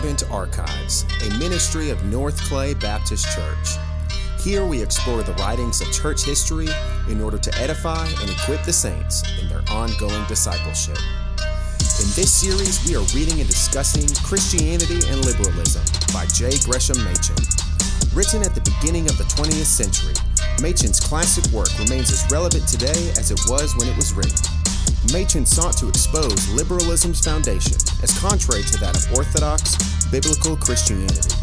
Ardent 0.00 0.30
Archives, 0.30 1.04
a 1.26 1.38
ministry 1.38 1.90
of 1.90 2.02
North 2.06 2.40
Clay 2.48 2.72
Baptist 2.72 3.26
Church. 3.36 3.76
Here 4.42 4.64
we 4.64 4.80
explore 4.80 5.22
the 5.22 5.34
writings 5.34 5.82
of 5.82 5.92
church 5.92 6.24
history 6.24 6.68
in 7.10 7.20
order 7.20 7.36
to 7.36 7.54
edify 7.58 8.06
and 8.06 8.30
equip 8.30 8.62
the 8.62 8.72
saints 8.72 9.22
in 9.38 9.50
their 9.50 9.60
ongoing 9.68 10.24
discipleship. 10.26 10.96
In 12.00 12.08
this 12.16 12.32
series, 12.32 12.80
we 12.88 12.96
are 12.96 13.04
reading 13.14 13.40
and 13.40 13.46
discussing 13.46 14.08
Christianity 14.24 15.06
and 15.06 15.22
Liberalism 15.22 15.84
by 16.14 16.24
J. 16.32 16.56
Gresham 16.64 16.96
Machen. 17.04 17.36
Written 18.14 18.40
at 18.40 18.54
the 18.54 18.64
beginning 18.80 19.04
of 19.10 19.18
the 19.18 19.24
20th 19.24 19.68
century, 19.68 20.14
Machen's 20.62 20.98
classic 20.98 21.44
work 21.52 21.68
remains 21.78 22.10
as 22.10 22.24
relevant 22.32 22.66
today 22.66 23.12
as 23.20 23.30
it 23.30 23.40
was 23.50 23.76
when 23.76 23.86
it 23.86 23.96
was 23.96 24.14
written. 24.14 24.32
Machen 25.12 25.46
sought 25.46 25.76
to 25.78 25.88
expose 25.88 26.48
liberalism's 26.50 27.24
foundation 27.24 27.76
as 28.02 28.16
contrary 28.20 28.62
to 28.62 28.78
that 28.78 28.96
of 28.96 29.16
Orthodox, 29.16 29.76
biblical 30.10 30.56
Christianity. 30.56 31.34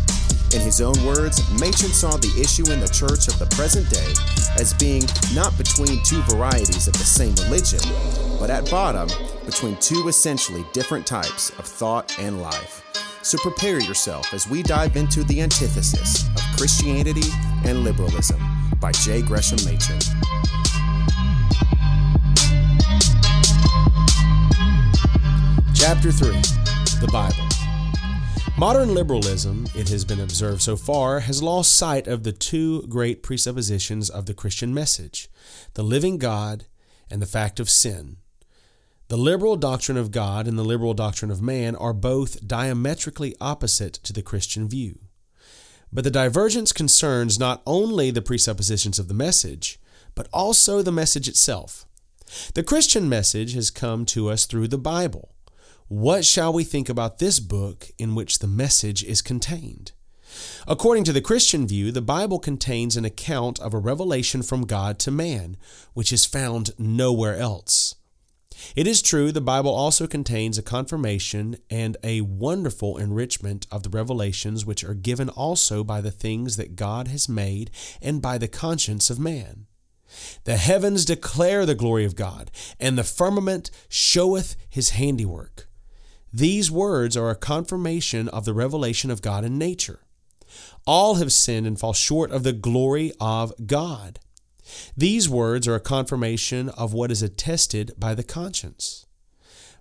In 0.54 0.62
his 0.62 0.80
own 0.80 0.96
words, 1.04 1.42
Machen 1.60 1.92
saw 1.92 2.16
the 2.18 2.34
issue 2.40 2.72
in 2.72 2.80
the 2.80 2.88
church 2.88 3.28
of 3.28 3.38
the 3.40 3.48
present 3.56 3.90
day 3.90 4.14
as 4.62 4.74
being 4.76 5.04
not 5.34 5.58
between 5.58 6.02
two 6.04 6.22
varieties 6.24 6.88
of 6.88 6.94
the 6.94 7.00
same 7.00 7.36
religion, 7.46 7.82
but 8.40 8.50
at 8.50 8.70
bottom, 8.72 9.10
between 9.46 9.76
two 9.78 10.08
essentially 10.08 10.66
different 10.72 11.06
types 11.06 11.50
of 11.58 11.66
thought 11.66 12.18
and 12.20 12.42
life. 12.42 12.84
So 13.24 13.38
prepare 13.40 13.82
yourself 13.82 14.34
as 14.34 14.48
we 14.48 14.64
dive 14.64 14.96
into 14.96 15.24
the 15.24 15.42
antithesis 15.42 16.28
of 16.28 16.58
Christianity 16.58 17.30
and 17.66 17.84
liberalism 17.84 18.40
by 18.80 18.94
J. 18.94 19.22
Gresham 19.22 19.60
Machen. 19.66 20.00
Chapter 25.90 26.12
3 26.12 26.32
The 27.00 27.10
Bible. 27.14 27.48
Modern 28.58 28.94
liberalism, 28.94 29.66
it 29.74 29.88
has 29.88 30.04
been 30.04 30.20
observed 30.20 30.62
so 30.62 30.76
far, 30.76 31.22
has 31.22 31.42
lost 31.42 31.78
sight 31.78 32.08
of 32.08 32.24
the 32.24 32.34
two 32.34 32.82
great 32.88 33.24
presuppositions 33.24 34.10
of 34.10 34.26
the 34.26 34.34
Christian 34.34 34.74
message 34.74 35.30
the 35.76 35.84
living 35.84 36.18
God 36.18 36.66
and 37.10 37.22
the 37.22 37.26
fact 37.26 37.62
of 37.62 37.70
sin. 37.70 38.18
The 39.08 39.16
liberal 39.16 39.56
doctrine 39.56 39.98
of 39.98 40.12
God 40.12 40.46
and 40.46 40.60
the 40.60 40.66
liberal 40.66 40.94
doctrine 40.94 41.32
of 41.32 41.42
man 41.42 41.74
are 41.78 41.94
both 41.94 42.46
diametrically 42.46 43.34
opposite 43.40 43.94
to 43.94 44.12
the 44.12 44.22
Christian 44.22 44.68
view. 44.68 45.00
But 45.94 46.04
the 46.04 46.12
divergence 46.12 46.74
concerns 46.74 47.40
not 47.40 47.62
only 47.66 48.12
the 48.12 48.22
presuppositions 48.22 49.00
of 49.00 49.08
the 49.08 49.14
message, 49.14 49.80
but 50.16 50.28
also 50.34 50.82
the 50.82 50.92
message 50.92 51.30
itself. 51.30 51.86
The 52.56 52.64
Christian 52.64 53.08
message 53.08 53.54
has 53.54 53.72
come 53.72 54.06
to 54.08 54.30
us 54.30 54.46
through 54.46 54.68
the 54.68 54.78
Bible. 54.78 55.32
What 55.90 56.26
shall 56.26 56.52
we 56.52 56.66
think 56.66 56.90
about 56.90 57.20
this 57.20 57.40
book 57.40 57.92
in 57.98 58.14
which 58.14 58.40
the 58.40 58.48
message 58.48 59.06
is 59.06 59.22
contained? 59.22 59.94
According 60.68 61.06
to 61.06 61.14
the 61.14 61.22
Christian 61.22 61.66
view, 61.66 61.94
the 61.94 62.02
Bible 62.02 62.40
contains 62.40 62.98
an 62.98 63.06
account 63.06 63.58
of 63.62 63.74
a 63.74 63.78
revelation 63.78 64.44
from 64.44 64.66
God 64.66 65.00
to 65.00 65.12
man, 65.12 65.56
which 65.94 66.12
is 66.12 66.26
found 66.26 66.72
nowhere 66.78 67.38
else. 67.38 67.96
It 68.76 68.86
is 68.86 69.02
true, 69.02 69.32
the 69.32 69.40
Bible 69.40 69.74
also 69.74 70.08
contains 70.08 70.58
a 70.58 70.62
confirmation 70.62 71.56
and 71.70 71.96
a 72.04 72.20
wonderful 72.20 72.98
enrichment 72.98 73.66
of 73.72 73.84
the 73.84 73.90
revelations 73.90 74.66
which 74.66 74.84
are 74.84 74.94
given 74.94 75.30
also 75.30 75.86
by 75.86 76.02
the 76.02 76.12
things 76.12 76.58
that 76.58 76.76
God 76.76 77.08
has 77.08 77.30
made 77.30 77.72
and 78.02 78.22
by 78.22 78.38
the 78.38 78.50
conscience 78.50 79.10
of 79.10 79.20
man. 79.20 79.68
The 80.44 80.58
heavens 80.58 81.06
declare 81.06 81.66
the 81.66 81.76
glory 81.76 82.04
of 82.04 82.16
God, 82.16 82.52
and 82.78 82.98
the 82.98 83.06
firmament 83.06 83.72
showeth 83.88 84.58
his 84.70 84.90
handiwork. 84.90 85.67
These 86.34 86.70
words 86.70 87.16
are 87.16 87.30
a 87.30 87.36
confirmation 87.36 88.28
of 88.30 88.46
the 88.46 88.54
revelation 88.54 89.10
of 89.10 89.22
God 89.22 89.44
in 89.46 89.58
nature. 89.58 90.02
All 90.86 91.16
have 91.16 91.32
sinned 91.32 91.68
and 91.68 91.80
fall 91.80 91.94
short 91.94 92.32
of 92.32 92.44
the 92.44 92.54
glory 92.54 93.12
of 93.20 93.54
God. 93.66 94.20
These 94.96 95.30
words 95.30 95.68
are 95.68 95.76
a 95.76 95.80
confirmation 95.80 96.70
of 96.70 96.94
what 96.94 97.12
is 97.12 97.22
attested 97.22 97.92
by 97.98 98.16
the 98.16 98.24
conscience. 98.24 99.06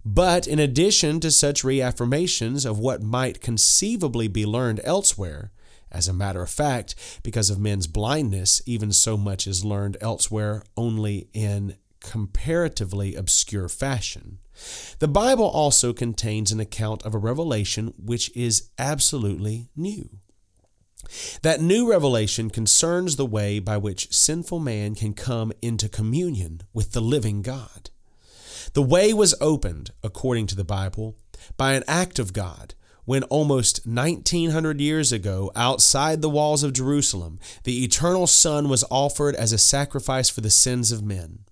But 0.05 0.47
in 0.47 0.61
addition 0.61 1.19
to 1.21 1.33
such 1.33 1.65
reaffirmations 1.65 2.65
of 2.65 2.79
what 2.79 3.03
might 3.03 3.41
conceivably 3.41 4.29
be 4.29 4.47
learned 4.47 4.81
elsewhere, 4.85 5.51
as 5.91 6.07
a 6.07 6.13
matter 6.13 6.43
of 6.43 6.51
fact, 6.51 6.95
because 7.25 7.51
of 7.51 7.59
men's 7.59 7.89
blindness, 7.89 8.63
even 8.67 8.93
so 8.93 9.17
much 9.17 9.49
is 9.49 9.65
learned 9.65 9.97
elsewhere 10.01 10.63
only 10.77 11.29
in 11.33 11.77
comparatively 12.01 13.17
obscure 13.17 13.69
fashion. 13.69 14.39
The 14.99 15.09
Bible 15.09 15.47
also 15.47 15.93
contains 15.93 16.53
an 16.53 16.61
account 16.61 17.03
of 17.03 17.15
a 17.15 17.19
revelation 17.19 17.93
which 17.99 18.35
is 18.37 18.71
absolutely 18.79 19.69
new. 19.77 20.09
That 21.43 21.61
new 21.61 21.89
revelation 21.89 22.51
concerns 22.51 23.17
the 23.17 23.27
way 23.27 23.59
by 23.59 23.77
which 23.77 24.13
sinful 24.13 24.61
man 24.61 24.95
can 24.95 25.15
come 25.15 25.53
into 25.63 25.89
communion 25.89 26.63
with 26.73 26.93
the 26.93 27.01
living 27.01 27.43
God. 27.43 27.91
The 28.73 28.83
way 28.83 29.13
was 29.13 29.35
opened, 29.41 29.91
according 30.03 30.49
to 30.49 30.57
the 30.57 30.65
Bible, 30.65 31.17
by 31.57 31.75
an 31.75 31.85
act 31.87 32.19
of 32.19 32.33
God 32.33 32.75
when 33.07 33.23
almost 33.25 33.87
1900 33.87 34.81
years 34.81 35.13
ago, 35.13 35.53
outside 35.55 36.21
the 36.21 36.29
walls 36.29 36.65
of 36.65 36.73
Jerusalem, 36.73 37.39
the 37.63 37.85
eternal 37.85 38.27
Son 38.27 38.69
was 38.69 38.85
offered 38.91 39.37
as 39.37 39.53
a 39.53 39.59
sacrifice 39.59 40.29
for 40.29 40.41
the 40.41 40.51
sins 40.51 40.91
of 40.91 41.05
men. 41.05 41.46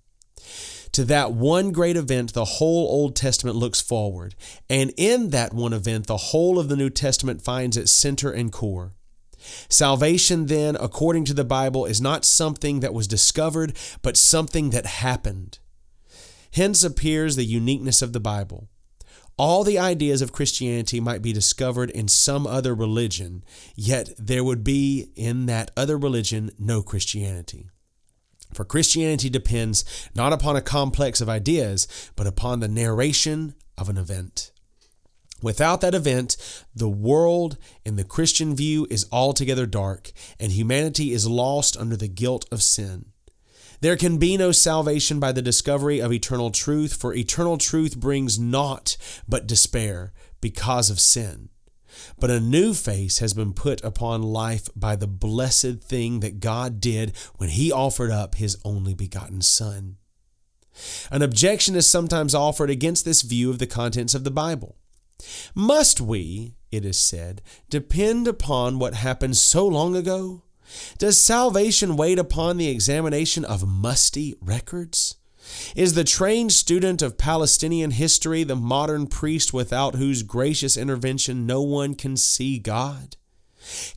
To 0.95 1.03
that 1.03 1.33
one 1.33 1.73
great 1.73 1.97
event, 1.97 2.31
the 2.31 2.45
whole 2.45 2.87
Old 2.87 3.17
Testament 3.17 3.57
looks 3.57 3.81
forward. 3.81 4.33
And 4.69 4.93
in 4.95 5.31
that 5.31 5.53
one 5.53 5.73
event, 5.73 6.07
the 6.07 6.15
whole 6.15 6.57
of 6.57 6.69
the 6.69 6.77
New 6.77 6.89
Testament 6.89 7.41
finds 7.41 7.75
its 7.75 7.91
center 7.91 8.31
and 8.31 8.49
core. 8.49 8.93
Salvation, 9.67 10.45
then, 10.45 10.77
according 10.79 11.25
to 11.25 11.33
the 11.33 11.43
Bible, 11.43 11.83
is 11.83 11.99
not 11.99 12.23
something 12.23 12.79
that 12.79 12.93
was 12.93 13.09
discovered, 13.09 13.75
but 14.01 14.15
something 14.15 14.69
that 14.69 14.85
happened. 14.85 15.59
Hence 16.53 16.81
appears 16.81 17.35
the 17.35 17.43
uniqueness 17.43 18.01
of 18.01 18.13
the 18.13 18.21
Bible. 18.21 18.69
All 19.37 19.65
the 19.65 19.77
ideas 19.77 20.21
of 20.21 20.31
Christianity 20.31 21.01
might 21.01 21.21
be 21.21 21.33
discovered 21.33 21.89
in 21.89 22.07
some 22.07 22.47
other 22.47 22.73
religion, 22.73 23.43
yet 23.75 24.11
there 24.17 24.45
would 24.45 24.63
be 24.63 25.09
in 25.17 25.45
that 25.47 25.71
other 25.75 25.97
religion 25.97 26.51
no 26.57 26.81
Christianity. 26.81 27.67
For 28.55 28.63
Christianity 28.63 29.29
depends 29.29 29.83
not 30.15 30.31
upon 30.31 30.55
a 30.55 30.61
complex 30.61 31.19
of 31.19 31.27
ideas, 31.27 31.89
but 32.15 32.25
upon 32.25 32.61
the 32.61 32.69
narration 32.69 33.53
of 33.77 33.89
an 33.89 33.97
event. 33.97 34.51
Without 35.41 35.81
that 35.81 35.93
event, 35.93 36.37
the 36.73 36.87
world 36.87 37.57
in 37.83 37.97
the 37.97 38.05
Christian 38.05 38.55
view 38.55 38.87
is 38.89 39.07
altogether 39.11 39.65
dark, 39.65 40.13
and 40.39 40.53
humanity 40.53 41.11
is 41.11 41.27
lost 41.27 41.75
under 41.75 41.97
the 41.97 42.07
guilt 42.07 42.45
of 42.49 42.63
sin. 42.63 43.07
There 43.81 43.97
can 43.97 44.17
be 44.19 44.37
no 44.37 44.53
salvation 44.53 45.19
by 45.19 45.33
the 45.33 45.41
discovery 45.41 45.99
of 45.99 46.13
eternal 46.13 46.49
truth, 46.49 46.95
for 46.95 47.13
eternal 47.13 47.57
truth 47.57 47.99
brings 47.99 48.39
naught 48.39 48.95
but 49.27 49.47
despair 49.47 50.13
because 50.39 50.89
of 50.89 51.01
sin. 51.01 51.49
But 52.19 52.29
a 52.29 52.39
new 52.39 52.73
face 52.73 53.19
has 53.19 53.33
been 53.33 53.53
put 53.53 53.83
upon 53.83 54.21
life 54.21 54.69
by 54.75 54.95
the 54.95 55.07
blessed 55.07 55.81
thing 55.81 56.19
that 56.21 56.39
God 56.39 56.79
did 56.79 57.15
when 57.37 57.49
He 57.49 57.71
offered 57.71 58.11
up 58.11 58.35
His 58.35 58.57
only 58.63 58.93
begotten 58.93 59.41
Son. 59.41 59.97
An 61.11 61.21
objection 61.21 61.75
is 61.75 61.87
sometimes 61.87 62.35
offered 62.35 62.69
against 62.69 63.05
this 63.05 63.21
view 63.21 63.49
of 63.49 63.59
the 63.59 63.67
contents 63.67 64.13
of 64.13 64.23
the 64.23 64.31
Bible. 64.31 64.75
Must 65.53 66.01
we, 66.01 66.55
it 66.71 66.83
is 66.83 66.99
said, 66.99 67.41
depend 67.69 68.27
upon 68.27 68.79
what 68.79 68.93
happened 68.93 69.37
so 69.37 69.65
long 69.65 69.95
ago? 69.95 70.43
Does 70.97 71.17
salvation 71.17 71.95
wait 71.95 72.19
upon 72.19 72.57
the 72.57 72.67
examination 72.67 73.45
of 73.45 73.67
musty 73.67 74.35
records? 74.41 75.15
Is 75.75 75.93
the 75.93 76.03
trained 76.03 76.51
student 76.51 77.01
of 77.01 77.17
Palestinian 77.17 77.91
history 77.91 78.43
the 78.43 78.55
modern 78.55 79.07
priest 79.07 79.53
without 79.53 79.95
whose 79.95 80.23
gracious 80.23 80.77
intervention 80.77 81.45
no 81.45 81.61
one 81.61 81.95
can 81.95 82.17
see 82.17 82.59
God? 82.59 83.17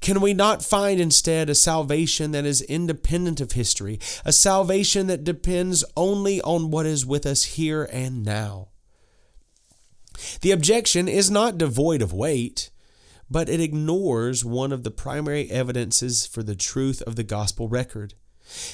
Can 0.00 0.20
we 0.20 0.32
not 0.32 0.64
find 0.64 1.00
instead 1.00 1.50
a 1.50 1.54
salvation 1.54 2.30
that 2.30 2.46
is 2.46 2.62
independent 2.62 3.40
of 3.40 3.52
history, 3.52 4.00
a 4.24 4.32
salvation 4.32 5.06
that 5.08 5.24
depends 5.24 5.84
only 5.96 6.40
on 6.42 6.70
what 6.70 6.86
is 6.86 7.04
with 7.04 7.26
us 7.26 7.44
here 7.44 7.88
and 7.92 8.24
now? 8.24 8.68
The 10.40 10.50
objection 10.50 11.06
is 11.06 11.30
not 11.30 11.58
devoid 11.58 12.02
of 12.02 12.12
weight, 12.12 12.70
but 13.30 13.48
it 13.48 13.60
ignores 13.60 14.44
one 14.44 14.72
of 14.72 14.84
the 14.84 14.90
primary 14.90 15.50
evidences 15.50 16.26
for 16.26 16.42
the 16.42 16.56
truth 16.56 17.02
of 17.02 17.16
the 17.16 17.24
gospel 17.24 17.68
record. 17.68 18.14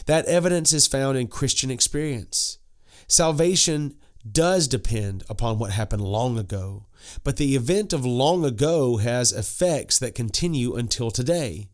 That 0.06 0.26
evidence 0.26 0.72
is 0.72 0.86
found 0.86 1.18
in 1.18 1.26
Christian 1.26 1.70
experience. 1.70 2.58
Salvation 3.06 3.94
does 4.30 4.68
depend 4.68 5.22
upon 5.28 5.58
what 5.58 5.72
happened 5.72 6.02
long 6.02 6.38
ago, 6.38 6.86
but 7.22 7.36
the 7.36 7.54
event 7.54 7.92
of 7.92 8.04
long 8.06 8.44
ago 8.44 8.96
has 8.96 9.32
effects 9.32 9.98
that 9.98 10.14
continue 10.14 10.74
until 10.74 11.10
today. 11.10 11.68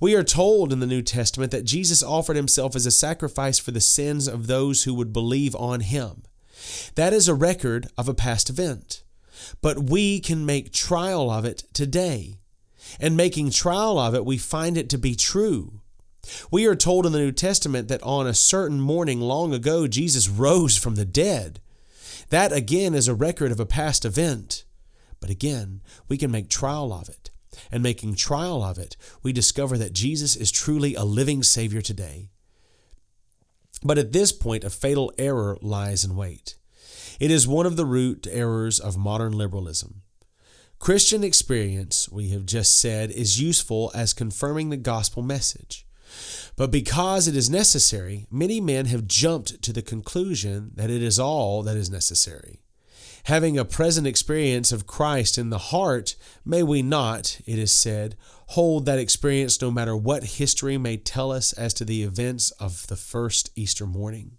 We 0.00 0.14
are 0.14 0.22
told 0.22 0.72
in 0.72 0.80
the 0.80 0.86
New 0.86 1.02
Testament 1.02 1.50
that 1.52 1.64
Jesus 1.64 2.02
offered 2.02 2.36
himself 2.36 2.76
as 2.76 2.86
a 2.86 2.90
sacrifice 2.90 3.58
for 3.58 3.70
the 3.70 3.80
sins 3.80 4.28
of 4.28 4.46
those 4.46 4.84
who 4.84 4.94
would 4.94 5.12
believe 5.12 5.56
on 5.56 5.80
him. 5.80 6.22
That 6.94 7.12
is 7.12 7.26
a 7.26 7.34
record 7.34 7.88
of 7.98 8.08
a 8.08 8.14
past 8.14 8.50
event. 8.50 9.02
but 9.60 9.90
we 9.90 10.20
can 10.20 10.46
make 10.46 10.72
trial 10.72 11.30
of 11.30 11.44
it 11.44 11.64
today. 11.72 12.38
And 13.00 13.16
making 13.16 13.50
trial 13.50 13.98
of 13.98 14.14
it, 14.14 14.24
we 14.24 14.38
find 14.38 14.76
it 14.76 14.88
to 14.90 14.98
be 14.98 15.14
true. 15.14 15.80
We 16.50 16.66
are 16.66 16.76
told 16.76 17.06
in 17.06 17.12
the 17.12 17.18
New 17.18 17.32
Testament 17.32 17.88
that 17.88 18.02
on 18.02 18.26
a 18.26 18.34
certain 18.34 18.80
morning 18.80 19.20
long 19.20 19.52
ago, 19.52 19.86
Jesus 19.86 20.28
rose 20.28 20.76
from 20.76 20.94
the 20.94 21.04
dead. 21.04 21.60
That 22.30 22.52
again 22.52 22.94
is 22.94 23.08
a 23.08 23.14
record 23.14 23.52
of 23.52 23.60
a 23.60 23.66
past 23.66 24.04
event. 24.04 24.64
But 25.20 25.30
again, 25.30 25.82
we 26.08 26.16
can 26.16 26.30
make 26.30 26.48
trial 26.48 26.92
of 26.92 27.08
it. 27.08 27.30
And 27.70 27.82
making 27.82 28.14
trial 28.14 28.62
of 28.62 28.78
it, 28.78 28.96
we 29.22 29.32
discover 29.32 29.76
that 29.78 29.92
Jesus 29.92 30.36
is 30.36 30.50
truly 30.50 30.94
a 30.94 31.04
living 31.04 31.42
Savior 31.42 31.82
today. 31.82 32.30
But 33.84 33.98
at 33.98 34.12
this 34.12 34.32
point, 34.32 34.64
a 34.64 34.70
fatal 34.70 35.12
error 35.18 35.58
lies 35.60 36.04
in 36.04 36.16
wait. 36.16 36.56
It 37.20 37.30
is 37.30 37.46
one 37.46 37.66
of 37.66 37.76
the 37.76 37.84
root 37.84 38.26
errors 38.30 38.80
of 38.80 38.96
modern 38.96 39.32
liberalism. 39.32 40.02
Christian 40.78 41.22
experience, 41.22 42.08
we 42.08 42.30
have 42.30 42.46
just 42.46 42.80
said, 42.80 43.10
is 43.10 43.40
useful 43.40 43.92
as 43.94 44.14
confirming 44.14 44.70
the 44.70 44.76
gospel 44.76 45.22
message. 45.22 45.86
But 46.56 46.70
because 46.70 47.26
it 47.28 47.36
is 47.36 47.48
necessary, 47.48 48.26
many 48.30 48.60
men 48.60 48.86
have 48.86 49.06
jumped 49.06 49.62
to 49.62 49.72
the 49.72 49.82
conclusion 49.82 50.72
that 50.74 50.90
it 50.90 51.02
is 51.02 51.18
all 51.18 51.62
that 51.62 51.76
is 51.76 51.90
necessary. 51.90 52.62
Having 53.26 53.56
a 53.56 53.64
present 53.64 54.06
experience 54.06 54.72
of 54.72 54.86
Christ 54.86 55.38
in 55.38 55.50
the 55.50 55.58
heart, 55.58 56.16
may 56.44 56.62
we 56.62 56.82
not, 56.82 57.40
it 57.46 57.58
is 57.58 57.70
said, 57.72 58.16
hold 58.48 58.84
that 58.86 58.98
experience 58.98 59.60
no 59.62 59.70
matter 59.70 59.96
what 59.96 60.24
history 60.24 60.76
may 60.76 60.96
tell 60.96 61.30
us 61.30 61.52
as 61.52 61.72
to 61.74 61.84
the 61.84 62.02
events 62.02 62.50
of 62.52 62.86
the 62.88 62.96
first 62.96 63.50
Easter 63.54 63.86
morning? 63.86 64.38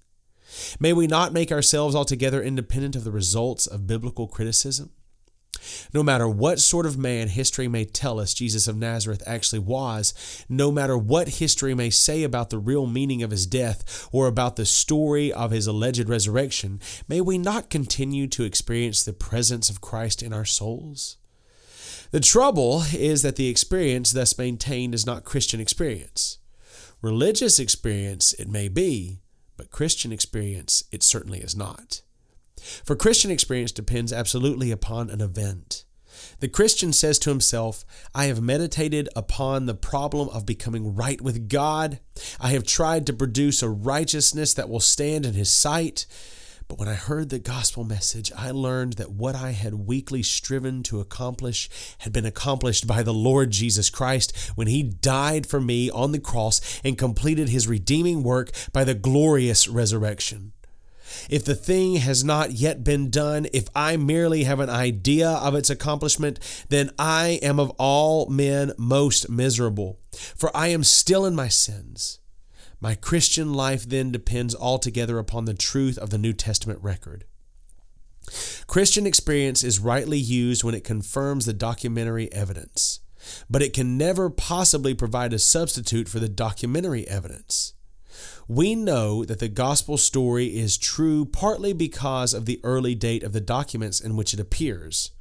May 0.80 0.94
we 0.94 1.08
not 1.08 1.34
make 1.34 1.52
ourselves 1.52 1.96
altogether 1.96 2.44
independent 2.44 2.96
of 2.96 3.06
the 3.06 3.12
results 3.12 3.66
of 3.68 3.88
biblical 3.88 4.28
criticism? 4.28 4.92
No 5.94 6.04
matter 6.04 6.28
what 6.28 6.60
sort 6.60 6.86
of 6.86 6.98
man 6.98 7.28
history 7.28 7.68
may 7.68 7.86
tell 7.86 8.20
us 8.20 8.34
Jesus 8.34 8.68
of 8.68 8.78
Nazareth 8.78 9.24
actually 9.26 9.60
was, 9.60 10.14
no 10.50 10.72
matter 10.72 10.98
what 10.98 11.40
history 11.40 11.74
may 11.74 11.90
say 11.90 12.24
about 12.24 12.50
the 12.50 12.58
real 12.58 12.88
meaning 12.88 13.24
of 13.24 13.32
his 13.32 13.46
death 13.46 14.08
or 14.12 14.28
about 14.28 14.56
the 14.56 14.66
story 14.66 15.32
of 15.32 15.52
his 15.52 15.68
alleged 15.68 16.10
resurrection, 16.10 16.80
may 17.08 17.22
we 17.22 17.38
not 17.38 17.70
continue 17.70 18.28
to 18.28 18.44
experience 18.44 19.04
the 19.04 19.14
presence 19.14 19.70
of 19.70 19.82
Christ 19.82 20.24
in 20.24 20.34
our 20.34 20.46
souls? 20.46 21.18
The 22.12 22.20
trouble 22.20 22.84
is 22.94 23.22
that 23.24 23.38
the 23.38 23.48
experience 23.48 24.12
thus 24.12 24.38
maintained 24.38 24.94
is 24.94 25.06
not 25.06 25.24
Christian 25.24 25.60
experience. 25.60 26.38
Religious 27.02 27.60
experience 27.60 28.34
it 28.34 28.48
may 28.48 28.68
be, 28.68 29.20
but 29.58 29.72
Christian 29.72 30.12
experience 30.12 30.84
it 30.92 31.04
certainly 31.04 31.40
is 31.40 31.56
not. 31.56 32.02
For 32.86 32.96
Christian 32.96 33.32
experience 33.32 33.72
depends 33.72 34.14
absolutely 34.14 34.72
upon 34.72 35.10
an 35.10 35.22
event. 35.22 35.86
The 36.40 36.48
Christian 36.48 36.94
says 36.94 37.20
to 37.20 37.30
himself, 37.30 37.84
I 38.14 38.26
have 38.26 38.42
meditated 38.42 39.10
upon 39.16 39.66
the 39.66 39.74
problem 39.74 40.30
of 40.30 40.46
becoming 40.46 40.96
right 40.96 41.20
with 41.20 41.50
God. 41.50 42.00
I 42.40 42.50
have 42.50 42.64
tried 42.64 43.06
to 43.08 43.14
produce 43.14 43.62
a 43.62 43.70
righteousness 43.70 44.54
that 44.54 44.70
will 44.70 44.80
stand 44.80 45.26
in 45.26 45.34
His 45.34 45.52
sight. 45.52 46.06
But 46.68 46.80
when 46.80 46.88
I 46.88 46.94
heard 46.94 47.30
the 47.30 47.40
gospel 47.40 47.84
message, 47.84 48.32
I 48.38 48.52
learned 48.52 48.94
that 48.94 49.12
what 49.12 49.36
I 49.36 49.52
had 49.52 49.74
weakly 49.74 50.24
striven 50.24 50.82
to 50.84 51.02
accomplish 51.02 51.70
had 52.00 52.14
been 52.14 52.26
accomplished 52.26 52.88
by 52.88 53.04
the 53.04 53.14
Lord 53.14 53.52
Jesus 53.52 53.90
Christ 53.90 54.36
when 54.56 54.68
He 54.68 54.82
died 54.82 55.46
for 55.46 55.60
me 55.60 55.90
on 55.90 56.14
the 56.14 56.20
cross 56.20 56.82
and 56.84 56.98
completed 56.98 57.50
His 57.50 57.68
redeeming 57.68 58.24
work 58.24 58.52
by 58.72 58.84
the 58.84 58.96
glorious 58.96 59.68
resurrection. 59.68 60.54
If 61.30 61.46
the 61.46 61.56
thing 61.56 61.96
has 61.98 62.24
not 62.24 62.52
yet 62.52 62.84
been 62.84 63.10
done, 63.10 63.48
if 63.54 63.68
I 63.76 63.98
merely 63.98 64.44
have 64.44 64.60
an 64.60 64.70
idea 64.70 65.30
of 65.30 65.56
its 65.56 65.70
accomplishment, 65.70 66.40
then 66.70 66.92
I 66.98 67.40
am 67.42 67.60
of 67.60 67.72
all 67.72 68.28
men 68.30 68.74
most 68.78 69.30
miserable, 69.30 70.00
for 70.36 70.56
I 70.56 70.68
am 70.68 70.84
still 70.84 71.26
in 71.26 71.36
my 71.36 71.48
sins. 71.48 72.20
My 72.80 72.96
Christian 72.96 73.54
life 73.54 73.88
then 73.88 74.12
depends 74.12 74.54
altogether 74.54 75.18
upon 75.18 75.46
the 75.46 75.54
truth 75.54 75.98
of 75.98 76.10
the 76.10 76.18
New 76.18 76.34
Testament 76.34 76.80
record. 76.82 77.26
Christian 78.68 79.06
experience 79.06 79.64
is 79.64 79.80
rightly 79.80 80.18
used 80.18 80.64
when 80.64 80.76
it 80.76 80.84
confirms 80.84 81.46
the 81.46 81.54
documentary 81.54 82.32
evidence, 82.34 83.00
but 83.50 83.62
it 83.62 83.74
can 83.74 83.98
never 83.98 84.30
possibly 84.30 84.94
provide 84.94 85.34
a 85.34 85.40
substitute 85.40 86.10
for 86.10 86.20
the 86.20 86.30
documentary 86.30 87.08
evidence. 87.08 87.74
We 88.48 88.76
know 88.76 89.26
that 89.26 89.40
the 89.40 89.48
gospel 89.48 89.98
story 89.98 90.58
is 90.58 90.78
true 90.78 91.26
partly 91.26 91.74
because 91.74 92.34
of 92.34 92.46
the 92.46 92.60
early 92.64 92.96
date 92.96 93.24
of 93.24 93.34
the 93.34 93.42
documents 93.42 94.00
in 94.00 94.16
which 94.16 94.34
it 94.34 94.40
appears. 94.40 95.12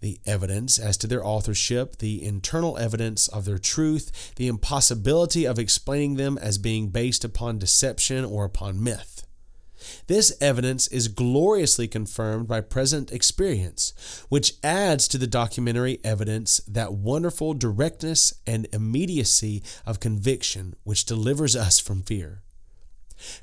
The 0.00 0.20
evidence 0.26 0.78
as 0.78 0.96
to 0.98 1.06
their 1.06 1.24
authorship, 1.24 1.96
the 1.96 2.22
internal 2.22 2.76
evidence 2.76 3.26
of 3.28 3.44
their 3.46 3.58
truth, 3.58 4.34
the 4.36 4.48
impossibility 4.48 5.46
of 5.46 5.58
explaining 5.58 6.16
them 6.16 6.36
as 6.38 6.58
being 6.58 6.88
based 6.88 7.24
upon 7.24 7.58
deception 7.58 8.24
or 8.24 8.44
upon 8.44 8.82
myth. 8.82 9.26
This 10.06 10.36
evidence 10.40 10.86
is 10.88 11.08
gloriously 11.08 11.88
confirmed 11.88 12.48
by 12.48 12.60
present 12.60 13.12
experience, 13.12 13.92
which 14.28 14.54
adds 14.62 15.08
to 15.08 15.18
the 15.18 15.26
documentary 15.26 15.98
evidence 16.04 16.58
that 16.68 16.94
wonderful 16.94 17.54
directness 17.54 18.34
and 18.46 18.68
immediacy 18.72 19.62
of 19.86 20.00
conviction 20.00 20.74
which 20.84 21.04
delivers 21.04 21.56
us 21.56 21.78
from 21.80 22.02
fear. 22.02 22.42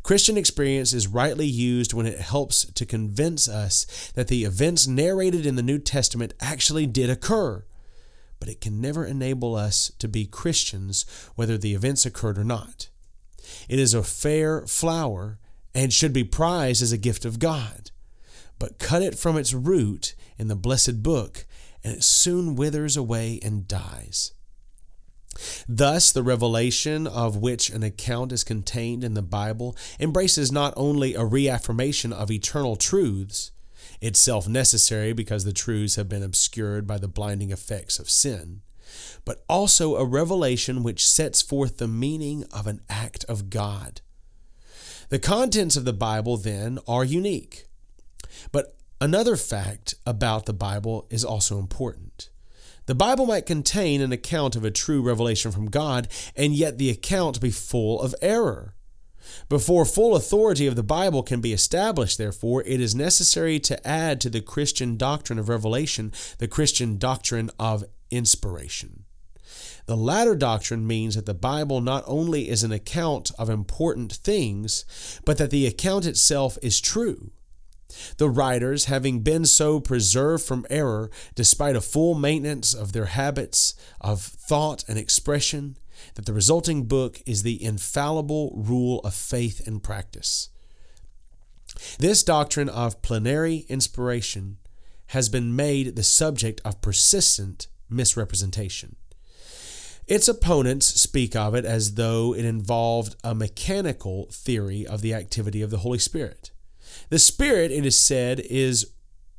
Christian 0.04 0.38
experience 0.38 0.94
is 0.94 1.08
rightly 1.08 1.48
used 1.48 1.94
when 1.94 2.06
it 2.06 2.20
helps 2.20 2.66
to 2.66 2.86
convince 2.86 3.48
us 3.48 4.12
that 4.16 4.28
the 4.28 4.44
events 4.44 4.88
narrated 4.88 5.46
in 5.46 5.56
the 5.56 5.64
New 5.64 5.80
Testament 5.80 6.34
actually 6.40 6.86
did 6.86 7.10
occur, 7.10 7.66
but 8.40 8.50
it 8.50 8.62
can 8.62 8.82
never 8.82 9.06
enable 9.06 9.56
us 9.56 9.92
to 10.00 10.08
be 10.08 10.26
Christians 10.26 11.06
whether 11.36 11.58
the 11.58 11.74
events 11.74 12.06
occurred 12.06 12.38
or 12.38 12.44
not. 12.44 12.90
It 13.70 13.80
is 13.80 13.94
a 13.94 14.04
fair 14.04 14.66
flower 14.68 15.40
and 15.74 15.94
should 15.94 16.14
be 16.14 16.24
prized 16.24 16.82
as 16.82 16.92
a 16.92 16.98
gift 16.98 17.26
of 17.26 17.40
God, 17.40 17.92
but 18.60 18.80
cut 18.80 19.02
it 19.02 19.18
from 19.18 19.38
its 19.38 19.54
root 19.54 20.16
in 20.38 20.48
the 20.48 20.56
blessed 20.56 21.02
book, 21.02 21.46
and 21.84 21.96
it 21.96 22.04
soon 22.04 22.56
withers 22.56 22.98
away 22.98 23.40
and 23.44 23.68
dies. 23.68 24.34
Thus, 25.68 26.12
the 26.12 26.24
revelation 26.24 27.08
of 27.08 27.38
which 27.38 27.70
an 27.70 27.84
account 27.84 28.32
is 28.32 28.44
contained 28.44 29.04
in 29.04 29.14
the 29.14 29.22
Bible 29.22 29.78
embraces 30.00 30.52
not 30.52 30.74
only 30.76 31.16
a 31.16 31.24
reaffirmation 31.24 32.12
of 32.12 32.30
eternal 32.30 32.76
truths, 32.76 33.52
itself 34.02 34.48
necessary 34.48 35.14
because 35.14 35.46
the 35.46 35.54
truths 35.54 35.96
have 35.96 36.10
been 36.10 36.24
obscured 36.24 36.86
by 36.86 36.98
the 36.98 37.08
blinding 37.08 37.52
effects 37.52 38.00
of 38.00 38.10
sin, 38.10 38.62
but 39.24 39.44
also 39.48 39.96
a 39.96 40.06
revelation 40.06 40.84
which 40.84 41.08
sets 41.08 41.42
forth 41.42 41.78
the 41.78 41.88
meaning 41.88 42.44
of 42.52 42.68
an 42.68 42.82
act 42.90 43.24
of 43.26 43.50
God. 43.50 44.02
The 45.12 45.20
contents 45.20 45.76
of 45.76 45.84
the 45.84 45.92
Bible, 45.92 46.38
then, 46.38 46.80
are 46.88 47.04
unique. 47.04 47.66
But 48.54 48.78
another 49.02 49.36
fact 49.36 49.94
about 50.06 50.46
the 50.46 50.54
Bible 50.54 51.06
is 51.10 51.26
also 51.26 51.60
important. 51.60 52.30
The 52.86 52.96
Bible 52.96 53.26
might 53.26 53.46
contain 53.46 54.00
an 54.00 54.14
account 54.14 54.56
of 54.56 54.64
a 54.64 54.72
true 54.72 55.02
revelation 55.02 55.52
from 55.52 55.70
God, 55.70 56.08
and 56.38 56.56
yet 56.56 56.78
the 56.78 56.90
account 56.90 57.42
be 57.42 57.52
full 57.52 58.02
of 58.02 58.16
error. 58.22 58.74
Before 59.50 59.84
full 59.84 60.16
authority 60.16 60.66
of 60.66 60.78
the 60.78 60.82
Bible 60.82 61.24
can 61.24 61.42
be 61.42 61.52
established, 61.52 62.18
therefore, 62.18 62.64
it 62.64 62.80
is 62.80 62.96
necessary 62.96 63.60
to 63.60 63.86
add 63.86 64.22
to 64.22 64.30
the 64.30 64.40
Christian 64.40 64.96
doctrine 64.96 65.40
of 65.40 65.50
revelation 65.50 66.14
the 66.38 66.48
Christian 66.48 66.98
doctrine 66.98 67.52
of 67.60 67.84
inspiration. 68.12 69.04
The 69.86 69.98
latter 69.98 70.36
doctrine 70.36 70.86
means 70.86 71.16
that 71.16 71.26
the 71.26 71.34
Bible 71.34 71.82
not 71.82 72.04
only 72.08 72.50
is 72.50 72.64
an 72.64 72.72
account 72.72 73.32
of 73.38 73.50
important 73.50 74.14
things, 74.14 74.86
but 75.26 75.38
that 75.38 75.50
the 75.50 75.66
account 75.66 76.06
itself 76.06 76.58
is 76.62 76.80
true. 76.80 77.32
The 78.18 78.30
writers, 78.30 78.86
having 78.86 79.20
been 79.20 79.46
so 79.46 79.80
preserved 79.80 80.46
from 80.46 80.66
error, 80.70 81.10
despite 81.36 81.76
a 81.76 81.82
full 81.82 82.16
maintenance 82.16 82.74
of 82.74 82.94
their 82.94 83.06
habits 83.06 83.74
of 84.00 84.22
thought 84.22 84.86
and 84.88 84.98
expression, 84.98 85.78
that 86.16 86.26
the 86.26 86.34
resulting 86.34 86.86
book 86.86 87.22
is 87.26 87.44
the 87.44 87.62
infallible 87.64 88.54
rule 88.56 89.00
of 89.00 89.14
faith 89.14 89.66
and 89.68 89.84
practice. 89.84 90.50
This 92.00 92.24
doctrine 92.24 92.70
of 92.70 93.02
plenary 93.02 93.66
inspiration 93.70 94.58
has 95.08 95.30
been 95.30 95.56
made 95.56 95.96
the 95.96 96.04
subject 96.04 96.62
of 96.64 96.82
persistent 96.82 97.68
misrepresentation. 97.90 98.96
Its 100.12 100.28
opponents 100.28 100.88
speak 101.00 101.38
of 101.38 101.56
it 101.56 101.64
as 101.64 101.94
though 101.94 102.36
it 102.36 102.44
involved 102.44 103.16
a 103.24 103.34
mechanical 103.34 104.28
theory 104.30 104.86
of 104.86 105.00
the 105.00 105.14
activity 105.14 105.62
of 105.62 105.70
the 105.70 105.78
Holy 105.78 106.00
Spirit. 106.00 106.52
The 107.08 107.18
Spirit, 107.18 107.72
it 107.72 107.86
is 107.86 107.98
said, 107.98 108.42
is 108.42 108.92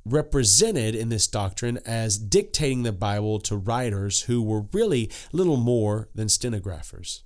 represented 0.06 0.94
in 0.94 1.10
this 1.10 1.26
doctrine 1.26 1.78
as 1.84 2.16
dictating 2.16 2.84
the 2.84 2.92
Bible 2.92 3.38
to 3.40 3.56
writers 3.58 4.22
who 4.22 4.40
were 4.42 4.64
really 4.72 5.10
little 5.30 5.58
more 5.58 6.08
than 6.14 6.30
stenographers. 6.30 7.22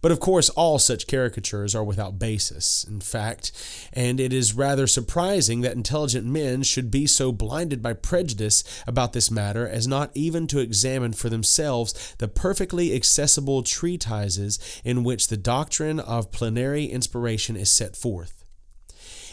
But 0.00 0.12
of 0.12 0.20
course, 0.20 0.48
all 0.50 0.78
such 0.78 1.06
caricatures 1.06 1.74
are 1.74 1.84
without 1.84 2.18
basis, 2.18 2.84
in 2.84 3.00
fact, 3.00 3.52
and 3.92 4.20
it 4.20 4.32
is 4.32 4.54
rather 4.54 4.86
surprising 4.86 5.60
that 5.62 5.76
intelligent 5.76 6.26
men 6.26 6.62
should 6.62 6.90
be 6.90 7.06
so 7.06 7.32
blinded 7.32 7.82
by 7.82 7.92
prejudice 7.92 8.64
about 8.86 9.12
this 9.12 9.30
matter 9.30 9.66
as 9.66 9.86
not 9.86 10.10
even 10.14 10.46
to 10.48 10.58
examine 10.58 11.12
for 11.12 11.28
themselves 11.28 12.14
the 12.18 12.28
perfectly 12.28 12.94
accessible 12.94 13.62
treatises 13.62 14.58
in 14.84 15.04
which 15.04 15.28
the 15.28 15.36
doctrine 15.36 16.00
of 16.00 16.32
plenary 16.32 16.84
inspiration 16.84 17.56
is 17.56 17.70
set 17.70 17.96
forth. 17.96 18.44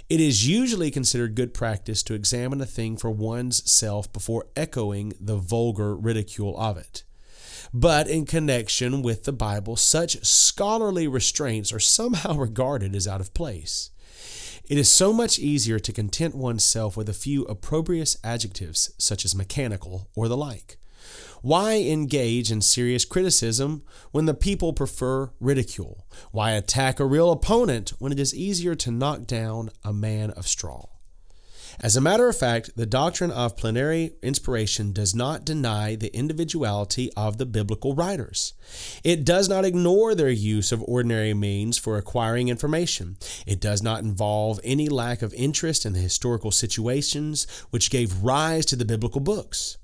It 0.09 0.19
is 0.19 0.47
usually 0.47 0.89
considered 0.89 1.35
good 1.35 1.53
practice 1.53 2.01
to 2.03 2.15
examine 2.15 2.61
a 2.61 2.65
thing 2.65 2.97
for 2.97 3.11
one's 3.11 3.69
self 3.71 4.11
before 4.11 4.47
echoing 4.55 5.13
the 5.19 5.35
vulgar 5.35 5.95
ridicule 5.95 6.57
of 6.57 6.77
it. 6.77 7.03
But 7.73 8.07
in 8.07 8.25
connection 8.25 9.01
with 9.01 9.25
the 9.25 9.31
Bible, 9.31 9.75
such 9.75 10.25
scholarly 10.25 11.07
restraints 11.07 11.71
are 11.71 11.79
somehow 11.79 12.33
regarded 12.37 12.95
as 12.95 13.07
out 13.07 13.21
of 13.21 13.33
place. 13.33 13.91
It 14.67 14.77
is 14.77 14.91
so 14.91 15.11
much 15.11 15.39
easier 15.39 15.79
to 15.79 15.91
content 15.91 16.35
oneself 16.35 16.95
with 16.95 17.09
a 17.09 17.13
few 17.13 17.43
opprobrious 17.45 18.17
adjectives, 18.23 18.93
such 18.97 19.25
as 19.25 19.35
mechanical 19.35 20.07
or 20.15 20.27
the 20.27 20.37
like. 20.37 20.77
Why 21.41 21.77
engage 21.77 22.51
in 22.51 22.61
serious 22.61 23.05
criticism 23.05 23.83
when 24.11 24.25
the 24.25 24.33
people 24.33 24.73
prefer 24.73 25.31
ridicule? 25.39 26.05
Why 26.31 26.51
attack 26.51 26.99
a 26.99 27.05
real 27.05 27.31
opponent 27.31 27.93
when 27.97 28.11
it 28.11 28.19
is 28.19 28.35
easier 28.35 28.75
to 28.75 28.91
knock 28.91 29.25
down 29.25 29.69
a 29.83 29.93
man 29.93 30.31
of 30.31 30.47
straw? 30.47 30.85
As 31.81 31.95
a 31.95 32.01
matter 32.01 32.27
of 32.27 32.35
fact, 32.35 32.71
the 32.75 32.85
doctrine 32.85 33.31
of 33.31 33.55
plenary 33.55 34.11
inspiration 34.21 34.91
does 34.91 35.15
not 35.15 35.45
deny 35.45 35.95
the 35.95 36.13
individuality 36.13 37.09
of 37.15 37.37
the 37.37 37.45
biblical 37.45 37.95
writers. 37.95 38.53
It 39.01 39.23
does 39.23 39.47
not 39.47 39.63
ignore 39.63 40.13
their 40.13 40.29
use 40.29 40.73
of 40.73 40.83
ordinary 40.83 41.33
means 41.33 41.77
for 41.77 41.97
acquiring 41.97 42.49
information. 42.49 43.15
It 43.47 43.61
does 43.61 43.81
not 43.81 44.03
involve 44.03 44.59
any 44.61 44.89
lack 44.89 45.21
of 45.21 45.33
interest 45.33 45.85
in 45.85 45.93
the 45.93 45.99
historical 45.99 46.51
situations 46.51 47.47
which 47.69 47.89
gave 47.89 48.23
rise 48.23 48.65
to 48.65 48.75
the 48.75 48.83
biblical 48.83 49.21
books. 49.21 49.77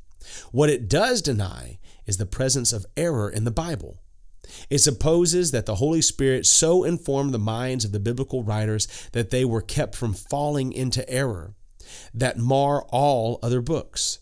What 0.51 0.69
it 0.69 0.89
does 0.89 1.21
deny 1.21 1.79
is 2.05 2.17
the 2.17 2.25
presence 2.25 2.73
of 2.73 2.85
error 2.97 3.29
in 3.29 3.45
the 3.45 3.51
Bible. 3.51 4.01
It 4.69 4.79
supposes 4.79 5.51
that 5.51 5.65
the 5.65 5.75
Holy 5.75 6.01
Spirit 6.01 6.45
so 6.45 6.83
informed 6.83 7.33
the 7.33 7.39
minds 7.39 7.85
of 7.85 7.93
the 7.93 8.01
biblical 8.01 8.43
writers 8.43 8.85
that 9.13 9.29
they 9.29 9.45
were 9.45 9.61
kept 9.61 9.95
from 9.95 10.13
falling 10.13 10.73
into 10.73 11.09
error 11.09 11.55
that 12.13 12.37
mar 12.37 12.83
all 12.89 13.39
other 13.41 13.61
books. 13.61 14.19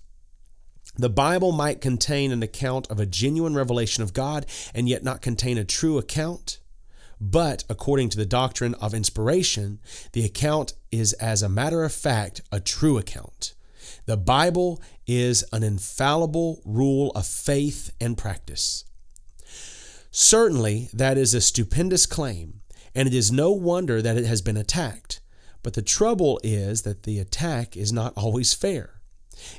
The 0.96 1.10
Bible 1.10 1.51
might 1.51 1.82
contain 1.82 2.32
an 2.32 2.43
account 2.43 2.88
of 2.91 3.00
a 3.00 3.05
genuine 3.05 3.55
revelation 3.55 4.03
of 4.03 4.13
God 4.13 4.46
and 4.75 4.88
yet 4.88 5.03
not 5.03 5.22
contain 5.22 5.58
a 5.58 5.65
true 5.65 5.98
account. 5.98 6.60
But 7.20 7.63
according 7.70 8.10
to 8.10 8.17
the 8.17 8.25
doctrine 8.25 8.75
of 8.75 8.93
inspiration, 8.93 9.79
the 10.12 10.25
account 10.25 10.74
is, 10.91 11.13
as 11.13 11.41
a 11.41 11.50
matter 11.50 11.84
of 11.84 11.93
fact, 11.93 12.41
a 12.51 12.60
true 12.60 12.98
account. 12.98 13.53
The 14.05 14.17
Bible 14.17 14.82
is 15.08 15.43
an 15.53 15.63
infallible 15.63 16.62
rule 16.65 17.12
of 17.15 17.25
faith 17.25 17.91
and 18.00 18.17
practice. 18.17 18.84
Certainly, 20.12 20.89
that 20.93 21.17
is 21.17 21.34
a 21.34 21.41
stupendous 21.41 22.05
claim, 22.05 22.62
and 22.93 23.08
it 23.08 23.13
is 23.13 23.32
no 23.32 23.51
wonder 23.51 24.01
that 24.01 24.17
it 24.17 24.25
has 24.25 24.41
been 24.41 24.58
attacked. 24.58 25.22
But 25.63 25.74
the 25.74 25.82
trouble 25.82 26.39
is 26.43 26.82
that 26.84 27.03
the 27.03 27.20
attack 27.20 27.75
is 27.75 27.91
not 27.93 28.13
always 28.15 28.53
fair. 28.53 29.01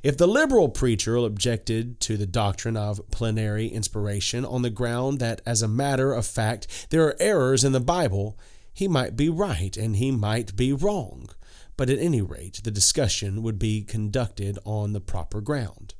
If 0.02 0.16
the 0.16 0.28
liberal 0.28 0.68
preacher 0.68 1.16
objected 1.16 1.98
to 2.00 2.16
the 2.16 2.26
doctrine 2.26 2.76
of 2.76 3.10
plenary 3.10 3.66
inspiration 3.66 4.44
on 4.44 4.62
the 4.62 4.70
ground 4.70 5.18
that, 5.18 5.40
as 5.44 5.62
a 5.62 5.68
matter 5.68 6.12
of 6.12 6.26
fact, 6.26 6.88
there 6.90 7.04
are 7.04 7.16
errors 7.18 7.64
in 7.64 7.72
the 7.72 7.80
Bible, 7.80 8.38
he 8.72 8.86
might 8.86 9.16
be 9.16 9.28
right 9.28 9.76
and 9.76 9.96
he 9.96 10.10
might 10.10 10.54
be 10.54 10.72
wrong. 10.72 11.30
But 11.76 11.90
at 11.90 11.98
any 11.98 12.22
rate, 12.22 12.60
the 12.62 12.70
discussion 12.70 13.42
would 13.42 13.58
be 13.58 13.82
conducted 13.82 14.58
on 14.64 14.92
the 14.92 15.00
proper 15.00 15.40
ground. 15.40 15.94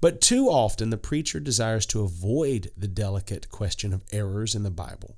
But 0.00 0.20
too 0.20 0.48
often 0.48 0.90
the 0.90 0.98
preacher 0.98 1.40
desires 1.40 1.86
to 1.86 2.02
avoid 2.02 2.70
the 2.76 2.88
delicate 2.88 3.48
question 3.50 3.92
of 3.92 4.04
errors 4.12 4.54
in 4.54 4.64
the 4.64 4.70
Bible 4.70 5.16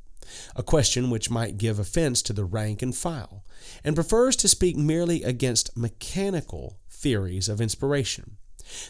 a 0.57 0.63
question 0.63 1.11
which 1.11 1.31
might 1.31 1.59
give 1.59 1.79
offense 1.79 2.23
to 2.23 2.33
the 2.33 2.45
rank 2.45 2.83
and 2.83 2.97
file, 2.97 3.45
and 3.85 3.95
prefers 3.95 4.37
to 4.37 4.49
speak 4.49 4.77
merely 4.77 5.23
against 5.23 5.77
mechanical 5.77 6.79
theories 6.89 7.49
of 7.49 7.61
inspiration, 7.61 8.37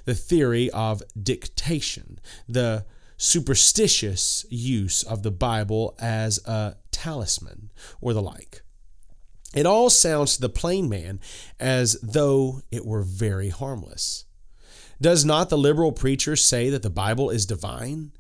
the 0.05 0.15
theory 0.15 0.71
of 0.71 1.03
dictation, 1.21 2.19
the 2.49 2.85
superstitious 3.17 4.47
use 4.49 5.03
of 5.03 5.23
the 5.23 5.31
Bible 5.31 5.95
as 6.01 6.39
a 6.47 6.77
talisman, 6.91 7.71
or 8.01 8.13
the 8.13 8.23
like. 8.23 8.63
It 9.55 9.67
all 9.67 9.91
sounds 9.91 10.35
to 10.35 10.41
the 10.41 10.49
plain 10.49 10.89
man 10.89 11.21
as 11.59 11.99
though 12.03 12.63
it 12.71 12.87
were 12.87 13.03
very 13.03 13.49
harmless. 13.49 14.25
Does 15.01 15.25
not 15.25 15.49
the 15.49 15.59
liberal 15.59 15.93
preacher 15.93 16.37
say 16.37 16.71
that 16.71 16.83
the 16.83 16.91
Bible 16.91 17.31
is 17.31 17.47
divine? 17.47 18.13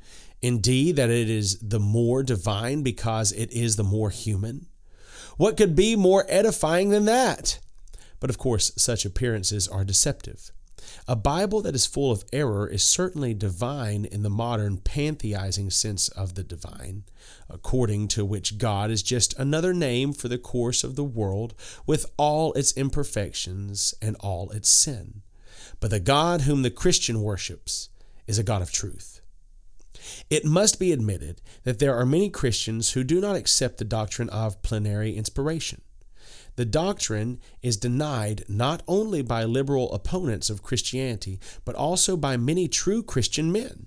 Indeed, 0.42 0.96
that 0.96 1.10
it 1.10 1.28
is 1.28 1.58
the 1.58 1.80
more 1.80 2.22
divine 2.22 2.82
because 2.82 3.32
it 3.32 3.52
is 3.52 3.76
the 3.76 3.84
more 3.84 4.10
human. 4.10 4.66
What 5.36 5.56
could 5.56 5.74
be 5.74 5.96
more 5.96 6.24
edifying 6.28 6.90
than 6.90 7.04
that? 7.06 7.58
But 8.20 8.30
of 8.30 8.38
course, 8.38 8.72
such 8.76 9.04
appearances 9.04 9.68
are 9.68 9.84
deceptive. 9.84 10.50
A 11.06 11.16
Bible 11.16 11.60
that 11.62 11.74
is 11.74 11.86
full 11.86 12.10
of 12.10 12.24
error 12.32 12.66
is 12.66 12.82
certainly 12.82 13.34
divine 13.34 14.04
in 14.04 14.22
the 14.22 14.30
modern 14.30 14.78
pantheizing 14.78 15.72
sense 15.72 16.08
of 16.08 16.34
the 16.34 16.42
divine, 16.42 17.04
according 17.48 18.08
to 18.08 18.24
which 18.24 18.58
God 18.58 18.90
is 18.90 19.02
just 19.02 19.38
another 19.38 19.74
name 19.74 20.12
for 20.12 20.28
the 20.28 20.38
course 20.38 20.82
of 20.82 20.96
the 20.96 21.04
world 21.04 21.54
with 21.86 22.06
all 22.16 22.52
its 22.54 22.72
imperfections 22.72 23.94
and 24.00 24.16
all 24.20 24.50
its 24.50 24.68
sin. 24.68 25.22
But 25.80 25.90
the 25.90 26.00
God 26.00 26.42
whom 26.42 26.62
the 26.62 26.70
Christian 26.70 27.22
worships 27.22 27.88
is 28.26 28.38
a 28.38 28.44
God 28.44 28.62
of 28.62 28.72
truth. 28.72 29.19
It 30.28 30.44
must 30.44 30.78
be 30.78 30.92
admitted 30.92 31.40
that 31.64 31.78
there 31.78 31.94
are 31.94 32.06
many 32.06 32.30
Christians 32.30 32.92
who 32.92 33.04
do 33.04 33.20
not 33.20 33.36
accept 33.36 33.78
the 33.78 33.84
doctrine 33.84 34.28
of 34.30 34.62
plenary 34.62 35.16
inspiration. 35.16 35.82
The 36.56 36.64
doctrine 36.64 37.38
is 37.62 37.76
denied 37.76 38.44
not 38.48 38.82
only 38.86 39.22
by 39.22 39.44
liberal 39.44 39.92
opponents 39.92 40.50
of 40.50 40.62
Christianity, 40.62 41.40
but 41.64 41.74
also 41.74 42.16
by 42.16 42.36
many 42.36 42.68
true 42.68 43.02
Christian 43.02 43.50
men. 43.50 43.86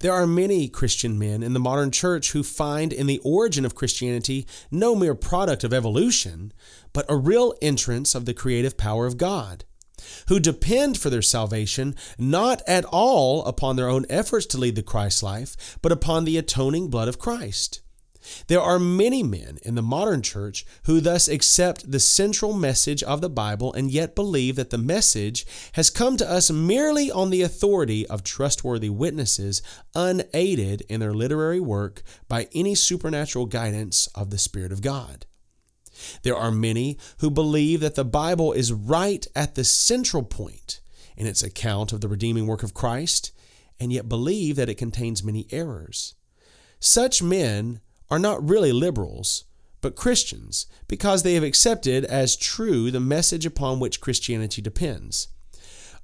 There 0.00 0.12
are 0.12 0.26
many 0.26 0.68
Christian 0.68 1.18
men 1.18 1.42
in 1.42 1.52
the 1.52 1.60
modern 1.60 1.90
church 1.90 2.32
who 2.32 2.42
find 2.42 2.92
in 2.92 3.06
the 3.06 3.20
origin 3.24 3.64
of 3.64 3.74
Christianity 3.74 4.46
no 4.70 4.94
mere 4.94 5.14
product 5.14 5.64
of 5.64 5.72
evolution, 5.72 6.52
but 6.92 7.06
a 7.08 7.16
real 7.16 7.54
entrance 7.60 8.14
of 8.14 8.24
the 8.24 8.34
creative 8.34 8.76
power 8.76 9.06
of 9.06 9.18
God 9.18 9.64
who 10.28 10.40
depend 10.40 10.98
for 10.98 11.10
their 11.10 11.22
salvation 11.22 11.94
not 12.18 12.62
at 12.66 12.84
all 12.86 13.44
upon 13.44 13.76
their 13.76 13.88
own 13.88 14.06
efforts 14.08 14.46
to 14.46 14.58
lead 14.58 14.76
the 14.76 14.82
Christ 14.82 15.22
life, 15.22 15.78
but 15.82 15.92
upon 15.92 16.24
the 16.24 16.38
atoning 16.38 16.88
blood 16.88 17.08
of 17.08 17.18
Christ. 17.18 17.80
There 18.46 18.60
are 18.60 18.78
many 18.78 19.22
men 19.22 19.58
in 19.62 19.74
the 19.74 19.82
modern 19.82 20.22
church 20.22 20.64
who 20.84 21.00
thus 21.00 21.28
accept 21.28 21.90
the 21.90 22.00
central 22.00 22.52
message 22.52 23.02
of 23.02 23.20
the 23.20 23.28
Bible 23.28 23.72
and 23.72 23.90
yet 23.90 24.14
believe 24.14 24.56
that 24.56 24.70
the 24.70 24.78
message 24.78 25.46
has 25.72 25.90
come 25.90 26.16
to 26.16 26.30
us 26.30 26.50
merely 26.50 27.10
on 27.10 27.30
the 27.30 27.42
authority 27.42 28.06
of 28.06 28.24
trustworthy 28.24 28.88
witnesses, 28.88 29.62
unaided 29.94 30.82
in 30.88 31.00
their 31.00 31.14
literary 31.14 31.60
work 31.60 32.02
by 32.28 32.48
any 32.54 32.74
supernatural 32.74 33.46
guidance 33.46 34.08
of 34.14 34.30
the 34.30 34.38
Spirit 34.38 34.72
of 34.72 34.82
God. 34.82 35.26
There 36.22 36.36
are 36.36 36.50
many 36.50 36.98
who 37.18 37.30
believe 37.30 37.80
that 37.80 37.94
the 37.94 38.04
Bible 38.04 38.52
is 38.52 38.72
right 38.72 39.26
at 39.34 39.54
the 39.54 39.64
central 39.64 40.22
point 40.22 40.80
in 41.16 41.26
its 41.26 41.42
account 41.42 41.92
of 41.92 42.00
the 42.00 42.08
redeeming 42.08 42.46
work 42.46 42.62
of 42.62 42.74
Christ, 42.74 43.32
and 43.78 43.92
yet 43.92 44.08
believe 44.08 44.56
that 44.56 44.68
it 44.68 44.76
contains 44.76 45.24
many 45.24 45.46
errors. 45.50 46.14
Such 46.80 47.22
men 47.22 47.80
are 48.10 48.18
not 48.18 48.48
really 48.48 48.72
liberals, 48.72 49.44
but 49.80 49.96
Christians, 49.96 50.66
because 50.88 51.22
they 51.22 51.34
have 51.34 51.42
accepted 51.42 52.04
as 52.04 52.36
true 52.36 52.90
the 52.90 53.00
message 53.00 53.46
upon 53.46 53.80
which 53.80 54.00
Christianity 54.00 54.62
depends. 54.62 55.28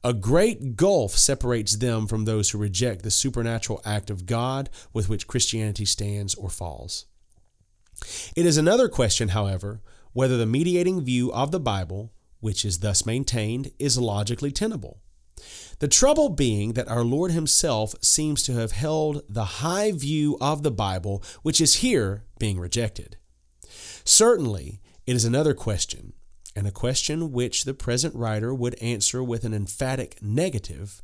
A 0.02 0.14
great 0.14 0.76
gulf 0.76 1.12
separates 1.12 1.76
them 1.76 2.06
from 2.06 2.24
those 2.24 2.50
who 2.50 2.58
reject 2.58 3.02
the 3.02 3.10
supernatural 3.10 3.82
act 3.84 4.08
of 4.08 4.24
God 4.24 4.70
with 4.92 5.08
which 5.08 5.26
Christianity 5.26 5.84
stands 5.84 6.34
or 6.34 6.48
falls. 6.48 7.04
It 8.34 8.46
is 8.46 8.56
another 8.56 8.88
question, 8.88 9.28
however, 9.28 9.82
whether 10.12 10.36
the 10.36 10.46
mediating 10.46 11.04
view 11.04 11.32
of 11.32 11.50
the 11.50 11.60
Bible, 11.60 12.12
which 12.40 12.64
is 12.64 12.80
thus 12.80 13.06
maintained, 13.06 13.70
is 13.78 13.98
logically 13.98 14.50
tenable. 14.50 15.00
The 15.78 15.88
trouble 15.88 16.28
being 16.28 16.74
that 16.74 16.88
our 16.88 17.04
Lord 17.04 17.30
Himself 17.30 17.94
seems 18.02 18.42
to 18.42 18.54
have 18.54 18.72
held 18.72 19.22
the 19.28 19.44
high 19.44 19.92
view 19.92 20.36
of 20.40 20.62
the 20.62 20.70
Bible, 20.70 21.22
which 21.42 21.60
is 21.60 21.76
here 21.76 22.24
being 22.38 22.58
rejected. 22.58 23.16
Certainly, 24.04 24.80
it 25.06 25.16
is 25.16 25.24
another 25.24 25.54
question, 25.54 26.12
and 26.54 26.66
a 26.66 26.72
question 26.72 27.32
which 27.32 27.64
the 27.64 27.74
present 27.74 28.14
writer 28.14 28.52
would 28.52 28.74
answer 28.82 29.22
with 29.22 29.44
an 29.44 29.54
emphatic 29.54 30.22
negative, 30.22 31.02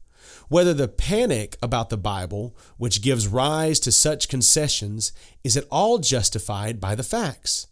whether 0.48 0.74
the 0.74 0.88
panic 0.88 1.56
about 1.62 1.88
the 1.88 1.96
Bible, 1.96 2.56
which 2.76 3.02
gives 3.02 3.28
rise 3.28 3.80
to 3.80 3.92
such 3.92 4.28
concessions, 4.28 5.12
is 5.44 5.56
at 5.56 5.66
all 5.70 5.98
justified 5.98 6.80
by 6.80 6.94
the 6.94 7.02
facts. 7.02 7.68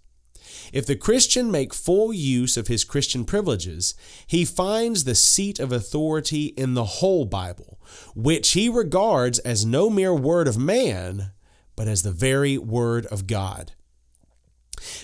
If 0.72 0.86
the 0.86 0.96
Christian 0.96 1.50
make 1.50 1.74
full 1.74 2.12
use 2.12 2.56
of 2.56 2.68
his 2.68 2.84
Christian 2.84 3.24
privileges, 3.24 3.94
he 4.26 4.44
finds 4.44 5.04
the 5.04 5.14
seat 5.14 5.58
of 5.58 5.72
authority 5.72 6.46
in 6.56 6.74
the 6.74 6.84
whole 6.84 7.24
Bible, 7.24 7.80
which 8.14 8.52
he 8.52 8.68
regards 8.68 9.38
as 9.40 9.66
no 9.66 9.90
mere 9.90 10.14
word 10.14 10.48
of 10.48 10.58
man, 10.58 11.32
but 11.76 11.88
as 11.88 12.02
the 12.02 12.12
very 12.12 12.58
word 12.58 13.06
of 13.06 13.26
God. 13.26 13.72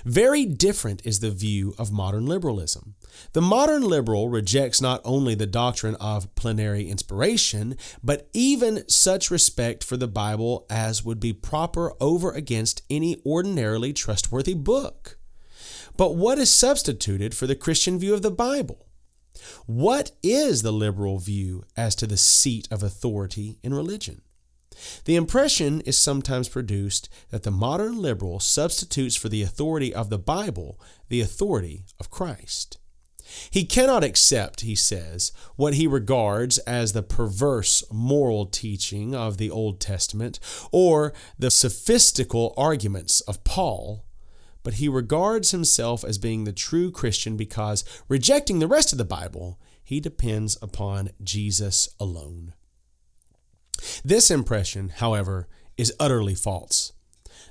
Very 0.04 0.44
different 0.44 1.02
is 1.04 1.20
the 1.20 1.30
view 1.30 1.74
of 1.78 1.92
modern 1.92 2.26
liberalism. 2.26 2.94
The 3.32 3.40
modern 3.40 3.82
liberal 3.82 4.28
rejects 4.28 4.80
not 4.80 5.00
only 5.04 5.34
the 5.34 5.46
doctrine 5.46 5.94
of 5.96 6.34
plenary 6.34 6.88
inspiration, 6.88 7.76
but 8.02 8.28
even 8.32 8.88
such 8.88 9.30
respect 9.30 9.84
for 9.84 9.96
the 9.96 10.08
Bible 10.08 10.66
as 10.68 11.04
would 11.04 11.20
be 11.20 11.32
proper 11.32 11.92
over 12.00 12.32
against 12.32 12.82
any 12.90 13.16
ordinarily 13.24 13.92
trustworthy 13.92 14.54
book. 14.54 15.18
But 16.00 16.16
what 16.16 16.38
is 16.38 16.48
substituted 16.48 17.34
for 17.34 17.46
the 17.46 17.54
Christian 17.54 17.98
view 17.98 18.14
of 18.14 18.22
the 18.22 18.30
Bible? 18.30 18.86
What 19.66 20.12
is 20.22 20.62
the 20.62 20.72
liberal 20.72 21.18
view 21.18 21.64
as 21.76 21.94
to 21.96 22.06
the 22.06 22.16
seat 22.16 22.66
of 22.70 22.82
authority 22.82 23.58
in 23.62 23.74
religion? 23.74 24.22
The 25.04 25.16
impression 25.16 25.82
is 25.82 25.98
sometimes 25.98 26.48
produced 26.48 27.10
that 27.28 27.42
the 27.42 27.50
modern 27.50 28.00
liberal 28.00 28.40
substitutes 28.40 29.14
for 29.14 29.28
the 29.28 29.42
authority 29.42 29.94
of 29.94 30.08
the 30.08 30.18
Bible 30.18 30.80
the 31.10 31.20
authority 31.20 31.84
of 31.98 32.10
Christ. 32.10 32.78
He 33.50 33.66
cannot 33.66 34.02
accept, 34.02 34.62
he 34.62 34.74
says, 34.74 35.32
what 35.56 35.74
he 35.74 35.86
regards 35.86 36.56
as 36.60 36.94
the 36.94 37.02
perverse 37.02 37.84
moral 37.92 38.46
teaching 38.46 39.14
of 39.14 39.36
the 39.36 39.50
Old 39.50 39.80
Testament 39.80 40.40
or 40.72 41.12
the 41.38 41.50
sophistical 41.50 42.54
arguments 42.56 43.20
of 43.20 43.44
Paul, 43.44 44.06
but 44.62 44.74
he 44.74 44.88
regards 44.88 45.50
himself 45.50 46.04
as 46.04 46.18
being 46.18 46.44
the 46.44 46.52
true 46.52 46.90
Christian 46.90 47.36
because, 47.36 47.84
rejecting 48.08 48.58
the 48.58 48.68
rest 48.68 48.92
of 48.92 48.98
the 48.98 49.04
Bible, 49.04 49.58
he 49.82 50.00
depends 50.00 50.56
upon 50.62 51.10
Jesus 51.22 51.88
alone. 51.98 52.54
This 54.04 54.30
impression, 54.30 54.90
however, 54.90 55.48
is 55.76 55.94
utterly 55.98 56.34
false. 56.34 56.92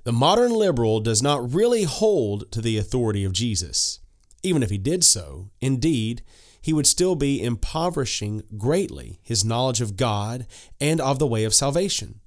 The 0.03 0.13
modern 0.13 0.53
liberal 0.53 0.99
does 0.99 1.21
not 1.21 1.53
really 1.53 1.83
hold 1.83 2.51
to 2.51 2.61
the 2.61 2.77
authority 2.77 3.23
of 3.23 3.33
Jesus. 3.33 3.99
Even 4.43 4.63
if 4.63 4.69
he 4.69 4.77
did 4.77 5.03
so, 5.03 5.49
indeed, 5.59 6.21
he 6.61 6.73
would 6.73 6.87
still 6.87 7.15
be 7.15 7.41
impoverishing 7.41 8.43
greatly 8.57 9.19
his 9.23 9.43
knowledge 9.43 9.81
of 9.81 9.97
God 9.97 10.45
and 10.79 11.01
of 11.01 11.19
the 11.19 11.27
way 11.27 11.43
of 11.43 11.53
salvation. 11.53 12.19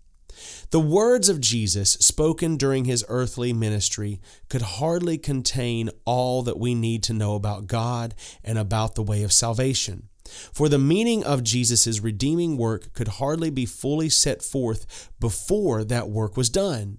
The 0.71 0.81
words 0.81 1.29
of 1.29 1.41
Jesus 1.41 1.93
spoken 1.93 2.57
during 2.57 2.85
his 2.85 3.05
earthly 3.09 3.53
ministry 3.53 4.21
could 4.49 4.63
hardly 4.63 5.19
contain 5.19 5.91
all 6.05 6.43
that 6.43 6.59
we 6.59 6.75
need 6.75 7.03
to 7.05 7.13
know 7.13 7.35
about 7.35 7.67
God 7.67 8.15
and 8.43 8.59
about 8.59 8.95
the 8.95 9.03
way 9.03 9.23
of 9.23 9.33
salvation. 9.33 10.09
For 10.53 10.69
the 10.69 10.79
meaning 10.79 11.25
of 11.25 11.43
Jesus' 11.43 12.01
redeeming 12.01 12.57
work 12.57 12.93
could 12.95 13.09
hardly 13.09 13.51
be 13.51 13.67
fully 13.67 14.09
set 14.09 14.43
forth 14.43 15.11
before 15.21 15.85
that 15.85 16.09
work 16.09 16.37
was 16.37 16.49
done. 16.49 16.99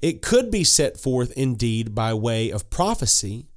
It 0.00 0.22
could 0.22 0.50
be 0.50 0.64
set 0.64 0.96
forth 0.96 1.32
indeed 1.32 1.94
by 1.94 2.14
way 2.14 2.50
of 2.50 2.70
prophecy, 2.70 3.48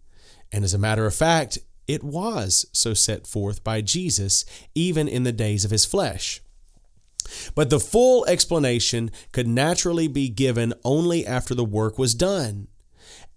and 0.52 0.64
as 0.64 0.74
a 0.74 0.80
matter 0.80 1.06
of 1.06 1.16
fact, 1.16 1.60
it 1.88 2.04
was 2.04 2.66
so 2.74 2.94
set 2.94 3.28
forth 3.28 3.64
by 3.64 3.82
Jesus 3.82 4.46
even 4.76 5.08
in 5.08 5.24
the 5.24 5.32
days 5.32 5.64
of 5.64 5.72
his 5.72 5.86
flesh. 5.86 6.42
But 7.56 7.70
the 7.70 7.80
full 7.80 8.26
explanation 8.26 9.12
could 9.32 9.48
naturally 9.48 10.08
be 10.08 10.30
given 10.30 10.74
only 10.84 11.26
after 11.26 11.56
the 11.56 11.66
work 11.66 11.98
was 11.98 12.16
done, 12.16 12.68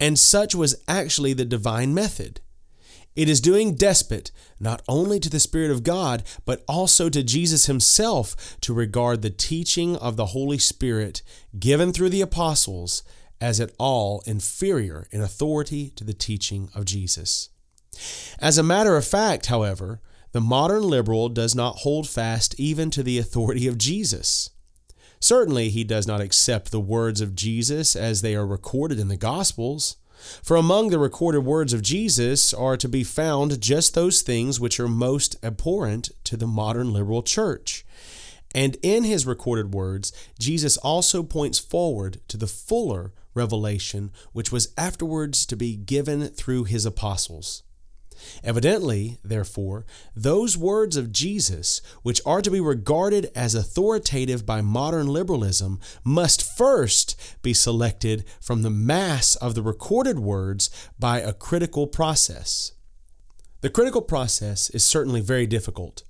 and 0.00 0.18
such 0.18 0.54
was 0.54 0.82
actually 0.88 1.32
the 1.32 1.44
divine 1.44 1.94
method. 1.94 2.40
It 3.16 3.28
is 3.28 3.40
doing 3.40 3.74
despot 3.74 4.32
not 4.58 4.82
only 4.88 5.20
to 5.20 5.30
the 5.30 5.38
Spirit 5.38 5.70
of 5.70 5.84
God, 5.84 6.24
but 6.44 6.64
also 6.66 7.08
to 7.08 7.22
Jesus 7.22 7.66
Himself 7.66 8.56
to 8.62 8.74
regard 8.74 9.22
the 9.22 9.30
teaching 9.30 9.96
of 9.96 10.16
the 10.16 10.26
Holy 10.26 10.58
Spirit 10.58 11.22
given 11.58 11.92
through 11.92 12.10
the 12.10 12.22
apostles 12.22 13.04
as 13.40 13.60
at 13.60 13.72
all 13.78 14.22
inferior 14.26 15.06
in 15.10 15.20
authority 15.20 15.90
to 15.90 16.02
the 16.02 16.14
teaching 16.14 16.70
of 16.74 16.84
Jesus. 16.84 17.50
As 18.40 18.58
a 18.58 18.62
matter 18.62 18.96
of 18.96 19.06
fact, 19.06 19.46
however, 19.46 20.00
the 20.34 20.40
modern 20.40 20.82
liberal 20.82 21.28
does 21.28 21.54
not 21.54 21.76
hold 21.76 22.08
fast 22.08 22.58
even 22.58 22.90
to 22.90 23.04
the 23.04 23.20
authority 23.20 23.68
of 23.68 23.78
Jesus. 23.78 24.50
Certainly, 25.20 25.68
he 25.68 25.84
does 25.84 26.08
not 26.08 26.20
accept 26.20 26.72
the 26.72 26.80
words 26.80 27.20
of 27.20 27.36
Jesus 27.36 27.94
as 27.94 28.20
they 28.20 28.34
are 28.34 28.44
recorded 28.44 28.98
in 28.98 29.06
the 29.06 29.16
Gospels. 29.16 29.94
For 30.42 30.56
among 30.56 30.90
the 30.90 30.98
recorded 30.98 31.44
words 31.44 31.72
of 31.72 31.82
Jesus 31.82 32.52
are 32.52 32.76
to 32.78 32.88
be 32.88 33.04
found 33.04 33.60
just 33.60 33.94
those 33.94 34.22
things 34.22 34.58
which 34.58 34.80
are 34.80 34.88
most 34.88 35.36
abhorrent 35.40 36.10
to 36.24 36.36
the 36.36 36.48
modern 36.48 36.92
liberal 36.92 37.22
church. 37.22 37.86
And 38.52 38.76
in 38.82 39.04
his 39.04 39.26
recorded 39.26 39.72
words, 39.72 40.12
Jesus 40.40 40.76
also 40.78 41.22
points 41.22 41.60
forward 41.60 42.20
to 42.26 42.36
the 42.36 42.48
fuller 42.48 43.12
revelation 43.34 44.10
which 44.32 44.50
was 44.50 44.74
afterwards 44.76 45.46
to 45.46 45.54
be 45.54 45.76
given 45.76 46.26
through 46.26 46.64
his 46.64 46.84
apostles. 46.84 47.62
Evidently, 48.42 49.18
therefore, 49.24 49.84
those 50.14 50.56
words 50.56 50.96
of 50.96 51.12
Jesus, 51.12 51.80
which 52.02 52.20
are 52.24 52.42
to 52.42 52.50
be 52.50 52.60
regarded 52.60 53.30
as 53.34 53.54
authoritative 53.54 54.44
by 54.44 54.60
modern 54.60 55.06
liberalism, 55.06 55.80
must 56.04 56.42
first 56.56 57.20
be 57.42 57.54
selected 57.54 58.24
from 58.40 58.62
the 58.62 58.70
mass 58.70 59.36
of 59.36 59.54
the 59.54 59.62
recorded 59.62 60.18
words 60.18 60.70
by 60.98 61.20
a 61.20 61.32
critical 61.32 61.86
process. 61.86 62.72
The 63.60 63.70
critical 63.70 64.02
process 64.02 64.68
is 64.70 64.84
certainly 64.84 65.20
very 65.20 65.46
difficult, 65.46 66.02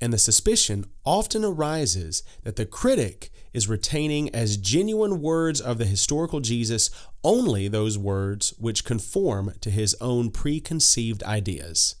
and 0.00 0.12
the 0.12 0.18
suspicion 0.18 0.86
often 1.04 1.44
arises 1.44 2.22
that 2.42 2.56
the 2.56 2.66
critic 2.66 3.30
is 3.52 3.68
retaining 3.68 4.34
as 4.34 4.56
genuine 4.56 5.20
words 5.20 5.60
of 5.60 5.78
the 5.78 5.84
historical 5.84 6.40
Jesus 6.40 6.90
only 7.24 7.68
those 7.68 7.98
words 7.98 8.54
which 8.58 8.84
conform 8.84 9.52
to 9.60 9.70
his 9.70 9.96
own 10.00 10.30
preconceived 10.30 11.22
ideas. 11.22 11.96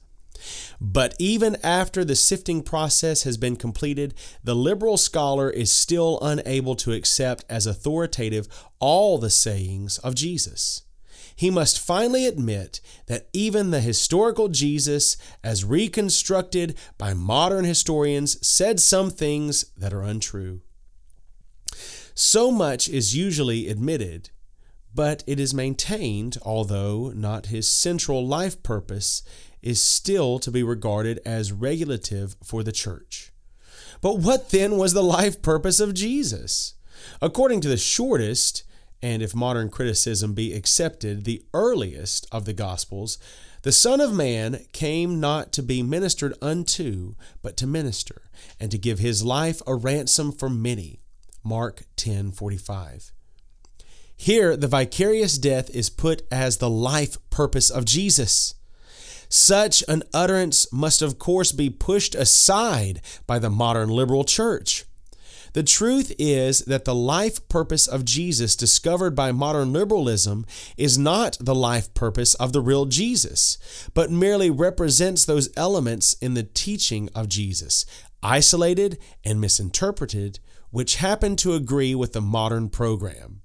But 0.80 1.14
even 1.18 1.56
after 1.62 2.04
the 2.04 2.16
sifting 2.16 2.62
process 2.62 3.24
has 3.24 3.36
been 3.36 3.56
completed, 3.56 4.14
the 4.44 4.54
liberal 4.54 4.96
scholar 4.96 5.50
is 5.50 5.70
still 5.70 6.18
unable 6.22 6.76
to 6.76 6.92
accept 6.92 7.44
as 7.48 7.66
authoritative 7.66 8.48
all 8.78 9.18
the 9.18 9.30
sayings 9.30 9.98
of 9.98 10.14
Jesus. 10.14 10.82
He 11.34 11.50
must 11.50 11.78
finally 11.78 12.26
admit 12.26 12.80
that 13.06 13.28
even 13.32 13.70
the 13.70 13.80
historical 13.80 14.48
Jesus, 14.48 15.16
as 15.44 15.64
reconstructed 15.64 16.76
by 16.98 17.14
modern 17.14 17.64
historians, 17.64 18.44
said 18.46 18.80
some 18.80 19.10
things 19.10 19.66
that 19.76 19.92
are 19.92 20.02
untrue. 20.02 20.62
So 22.20 22.50
much 22.50 22.88
is 22.88 23.14
usually 23.14 23.68
admitted, 23.68 24.30
but 24.92 25.22
it 25.28 25.38
is 25.38 25.54
maintained, 25.54 26.36
although 26.42 27.12
not 27.14 27.46
his 27.46 27.68
central 27.68 28.26
life 28.26 28.60
purpose, 28.64 29.22
is 29.62 29.80
still 29.80 30.40
to 30.40 30.50
be 30.50 30.64
regarded 30.64 31.20
as 31.24 31.52
regulative 31.52 32.34
for 32.42 32.64
the 32.64 32.72
church. 32.72 33.30
But 34.00 34.18
what 34.18 34.50
then 34.50 34.78
was 34.78 34.94
the 34.94 35.02
life 35.02 35.40
purpose 35.42 35.78
of 35.78 35.94
Jesus? 35.94 36.74
According 37.22 37.60
to 37.60 37.68
the 37.68 37.76
shortest, 37.76 38.64
and 39.00 39.22
if 39.22 39.32
modern 39.32 39.70
criticism 39.70 40.34
be 40.34 40.54
accepted, 40.54 41.22
the 41.24 41.44
earliest 41.54 42.26
of 42.32 42.46
the 42.46 42.52
Gospels, 42.52 43.18
the 43.62 43.70
Son 43.70 44.00
of 44.00 44.12
Man 44.12 44.64
came 44.72 45.20
not 45.20 45.52
to 45.52 45.62
be 45.62 45.84
ministered 45.84 46.34
unto, 46.42 47.14
but 47.42 47.56
to 47.58 47.66
minister, 47.68 48.22
and 48.58 48.72
to 48.72 48.76
give 48.78 48.98
his 48.98 49.24
life 49.24 49.62
a 49.68 49.76
ransom 49.76 50.32
for 50.32 50.50
many. 50.50 50.98
Mark 51.42 51.84
10:45. 51.96 53.12
Here 54.16 54.56
the 54.56 54.66
vicarious 54.66 55.38
death 55.38 55.70
is 55.70 55.90
put 55.90 56.22
as 56.30 56.56
the 56.56 56.70
life 56.70 57.16
purpose 57.30 57.70
of 57.70 57.84
Jesus. 57.84 58.54
Such 59.28 59.84
an 59.86 60.02
utterance 60.12 60.72
must 60.72 61.02
of 61.02 61.18
course 61.18 61.52
be 61.52 61.70
pushed 61.70 62.14
aside 62.14 63.00
by 63.26 63.38
the 63.38 63.50
modern 63.50 63.90
liberal 63.90 64.24
church. 64.24 64.84
The 65.52 65.62
truth 65.62 66.12
is 66.18 66.60
that 66.62 66.84
the 66.84 66.94
life 66.94 67.46
purpose 67.48 67.86
of 67.86 68.04
Jesus 68.04 68.54
discovered 68.54 69.14
by 69.14 69.32
modern 69.32 69.72
liberalism 69.72 70.46
is 70.76 70.98
not 70.98 71.36
the 71.40 71.54
life 71.54 71.92
purpose 71.94 72.34
of 72.34 72.52
the 72.52 72.60
real 72.60 72.84
Jesus, 72.84 73.58
but 73.94 74.10
merely 74.10 74.50
represents 74.50 75.24
those 75.24 75.48
elements 75.56 76.14
in 76.20 76.34
the 76.34 76.42
teaching 76.42 77.08
of 77.14 77.28
Jesus, 77.28 77.86
isolated 78.22 78.98
and 79.24 79.40
misinterpreted, 79.40 80.38
which 80.70 80.96
happen 80.96 81.36
to 81.36 81.54
agree 81.54 81.94
with 81.94 82.12
the 82.12 82.20
modern 82.20 82.68
program. 82.68 83.40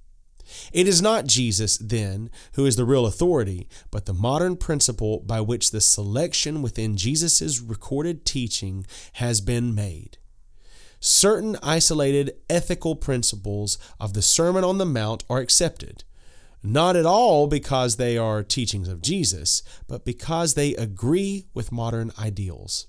It 0.71 0.87
is 0.87 1.01
not 1.01 1.25
Jesus, 1.25 1.77
then, 1.77 2.29
who 2.53 2.65
is 2.65 2.75
the 2.75 2.85
real 2.85 3.05
authority, 3.05 3.67
but 3.91 4.05
the 4.05 4.13
modern 4.13 4.57
principle 4.57 5.19
by 5.21 5.41
which 5.41 5.71
the 5.71 5.81
selection 5.81 6.61
within 6.61 6.95
Jesus' 6.97 7.59
recorded 7.59 8.25
teaching 8.25 8.85
has 9.13 9.41
been 9.41 9.73
made. 9.73 10.17
certain 11.03 11.57
isolated 11.61 12.33
ethical 12.49 12.95
principles 12.95 13.77
of 13.99 14.13
the 14.13 14.21
Sermon 14.21 14.63
on 14.63 14.77
the 14.77 14.85
Mount 14.85 15.25
are 15.29 15.39
accepted, 15.39 16.05
not 16.63 16.95
at 16.95 17.05
all 17.05 17.45
because 17.47 17.97
they 17.97 18.17
are 18.17 18.41
teachings 18.41 18.87
of 18.87 19.01
Jesus, 19.01 19.63
but 19.85 20.05
because 20.05 20.53
they 20.53 20.73
agree 20.75 21.45
with 21.53 21.73
modern 21.73 22.11
ideals. 22.17 22.87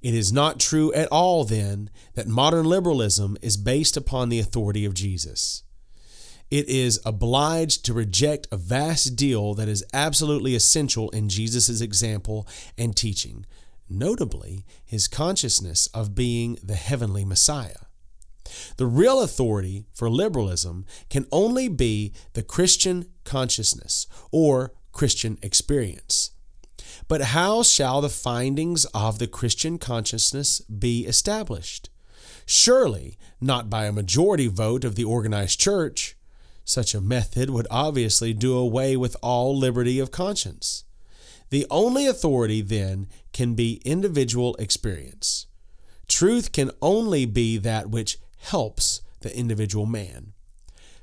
It 0.00 0.14
is 0.14 0.32
not 0.32 0.60
true 0.60 0.92
at 0.92 1.08
all, 1.08 1.44
then, 1.44 1.90
that 2.14 2.28
modern 2.28 2.66
liberalism 2.66 3.36
is 3.42 3.56
based 3.56 3.96
upon 3.96 4.28
the 4.28 4.38
authority 4.38 4.84
of 4.84 4.94
Jesus. 4.94 5.64
It 6.50 6.68
is 6.68 7.00
obliged 7.04 7.84
to 7.84 7.92
reject 7.92 8.48
a 8.50 8.56
vast 8.56 9.16
deal 9.16 9.54
that 9.54 9.68
is 9.68 9.84
absolutely 9.92 10.54
essential 10.54 11.10
in 11.10 11.28
Jesus' 11.28 11.80
example 11.80 12.46
and 12.78 12.96
teaching, 12.96 13.44
notably 13.88 14.64
his 14.84 15.08
consciousness 15.08 15.88
of 15.88 16.14
being 16.14 16.58
the 16.62 16.76
heavenly 16.76 17.24
Messiah. 17.24 17.84
The 18.78 18.86
real 18.86 19.20
authority 19.20 19.84
for 19.92 20.08
liberalism 20.08 20.86
can 21.10 21.26
only 21.30 21.68
be 21.68 22.14
the 22.32 22.42
Christian 22.42 23.06
consciousness 23.24 24.06
or 24.30 24.72
Christian 24.92 25.38
experience. 25.42 26.30
But 27.08 27.22
how 27.22 27.62
shall 27.62 28.02
the 28.02 28.10
findings 28.10 28.84
of 28.86 29.18
the 29.18 29.26
Christian 29.26 29.78
consciousness 29.78 30.60
be 30.60 31.06
established? 31.06 31.88
Surely 32.44 33.16
not 33.40 33.70
by 33.70 33.86
a 33.86 33.92
majority 33.92 34.46
vote 34.46 34.84
of 34.84 34.94
the 34.94 35.04
organized 35.04 35.58
church. 35.58 36.16
Such 36.64 36.94
a 36.94 37.00
method 37.00 37.48
would 37.48 37.66
obviously 37.70 38.34
do 38.34 38.56
away 38.56 38.94
with 38.94 39.16
all 39.22 39.56
liberty 39.56 39.98
of 39.98 40.10
conscience. 40.10 40.84
The 41.48 41.66
only 41.70 42.06
authority 42.06 42.60
then 42.60 43.08
can 43.32 43.54
be 43.54 43.80
individual 43.86 44.54
experience. 44.56 45.46
Truth 46.08 46.52
can 46.52 46.70
only 46.82 47.24
be 47.24 47.56
that 47.56 47.88
which 47.88 48.18
helps 48.38 49.00
the 49.20 49.34
individual 49.36 49.86
man. 49.86 50.34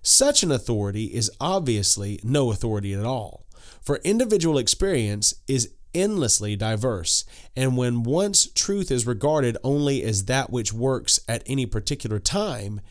Such 0.04 0.44
an 0.44 0.52
authority 0.52 1.06
is 1.06 1.32
obviously 1.42 2.20
no 2.24 2.52
authority 2.52 2.94
at 2.94 3.06
all, 3.06 3.48
for 3.82 3.98
individual 4.04 4.60
experience 4.60 5.34
is 5.48 5.72
endlessly 5.96 6.56
diverse, 6.56 7.26
and 7.56 7.78
when 7.78 8.04
once 8.04 8.48
truth 8.48 8.92
is 8.92 9.08
regarded 9.08 9.58
only 9.64 10.04
as 10.04 10.26
that 10.26 10.52
which 10.52 10.74
works 10.74 11.20
at 11.28 11.42
any 11.48 11.66
particular 11.66 12.20
time, 12.20 12.82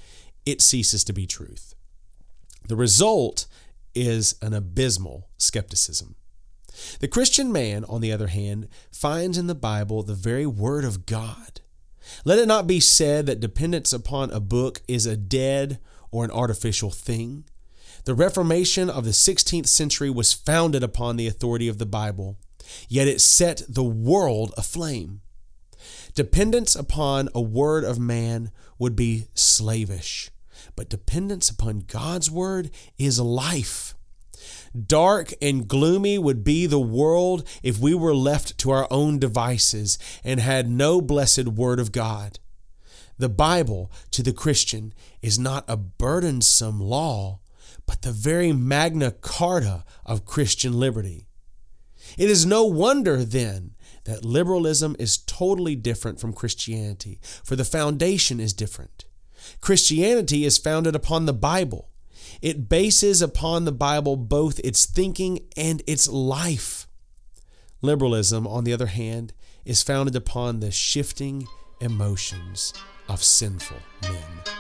it 0.45 0.61
ceases 0.61 1.05
to 1.05 1.13
be 1.13 1.27
truth. 1.27 1.75
The 2.67 2.77
result 2.77 3.47
is 3.95 4.35
an 4.43 4.55
abysmal 4.55 5.29
skepticism. 5.39 6.17
The 6.99 7.09
Christian 7.09 7.53
man, 7.53 7.85
on 7.85 8.01
the 8.01 8.11
other 8.11 8.27
hand, 8.27 8.69
finds 8.91 9.39
in 9.39 9.47
the 9.47 9.55
Bible 9.55 10.03
the 10.03 10.15
very 10.15 10.47
Word 10.47 10.85
of 10.85 11.07
God. 11.07 11.61
Let 12.25 12.39
it 12.39 12.49
not 12.49 12.67
be 12.67 12.81
said 12.81 13.27
that 13.27 13.41
dependence 13.41 13.93
upon 13.93 14.31
a 14.31 14.41
book 14.41 14.83
is 14.89 15.07
a 15.07 15.17
dead 15.17 15.79
or 16.11 16.25
an 16.25 16.31
artificial 16.31 16.91
thing. 16.91 17.45
The 18.05 18.15
Reformation 18.15 18.91
of 18.91 19.05
the 19.05 19.13
16th 19.13 19.67
century 19.67 20.11
was 20.11 20.33
founded 20.33 20.83
upon 20.83 21.17
the 21.17 21.27
authority 21.27 21.69
of 21.69 21.79
the 21.79 21.87
Bible, 21.87 22.37
yet 22.89 23.09
it 23.09 23.21
set 23.21 23.63
the 23.69 23.85
world 23.85 24.55
aflame. 24.57 25.21
Dependence 26.15 26.77
upon 26.77 27.29
a 27.35 27.41
word 27.41 27.85
of 27.85 27.99
man 27.99 28.51
would 28.79 28.95
be 28.95 29.27
slavish, 29.35 30.31
but 30.77 30.89
dependence 30.89 31.51
upon 31.51 31.81
God's 31.81 32.31
word 32.31 32.71
is 32.99 33.19
life. 33.19 33.95
Dark 34.87 35.33
and 35.41 35.69
gloomy 35.69 36.19
would 36.19 36.45
be 36.45 36.67
the 36.67 36.81
world 36.81 37.49
if 37.63 37.79
we 37.79 37.95
were 37.95 38.15
left 38.15 38.59
to 38.59 38.71
our 38.71 38.89
own 38.91 39.19
devices 39.19 39.99
and 40.23 40.41
had 40.41 40.69
no 40.69 41.01
blessed 41.01 41.49
word 41.49 41.79
of 41.79 41.93
God. 41.93 42.39
The 43.17 43.29
Bible 43.29 43.93
to 44.11 44.23
the 44.23 44.33
Christian 44.33 44.93
is 45.23 45.39
not 45.39 45.65
a 45.69 45.77
burdensome 45.77 46.81
law, 46.81 47.39
but 47.87 48.03
the 48.03 48.11
very 48.11 48.53
Magna 48.53 49.13
Carta 49.13 49.85
of 50.05 50.25
Christian 50.25 50.73
liberty. 50.73 51.29
It 52.17 52.31
is 52.31 52.47
no 52.47 52.65
wonder, 52.65 53.25
then, 53.25 53.75
that 54.05 54.25
liberalism 54.25 54.97
is 54.99 55.19
totally 55.19 55.75
different 55.75 56.21
from 56.21 56.33
Christianity, 56.33 57.21
for 57.43 57.57
the 57.57 57.65
foundation 57.65 58.41
is 58.41 58.53
different. 58.53 59.07
Christianity 59.61 60.45
is 60.45 60.59
founded 60.59 60.95
upon 60.95 61.27
the 61.27 61.33
Bible. 61.33 61.91
It 62.43 62.69
bases 62.69 63.23
upon 63.23 63.65
the 63.65 63.73
Bible 63.73 64.17
both 64.17 64.61
its 64.63 64.87
thinking 64.87 65.41
and 65.57 65.83
its 65.87 66.09
life. 66.09 66.87
Liberalism, 67.83 68.47
on 68.47 68.65
the 68.65 68.73
other 68.73 68.87
hand, 68.87 69.33
is 69.65 69.83
founded 69.83 70.17
upon 70.17 70.61
the 70.61 70.71
shifting 70.71 71.47
emotions 71.81 72.73
of 73.09 73.23
sinful 73.23 73.79
men. 74.03 74.54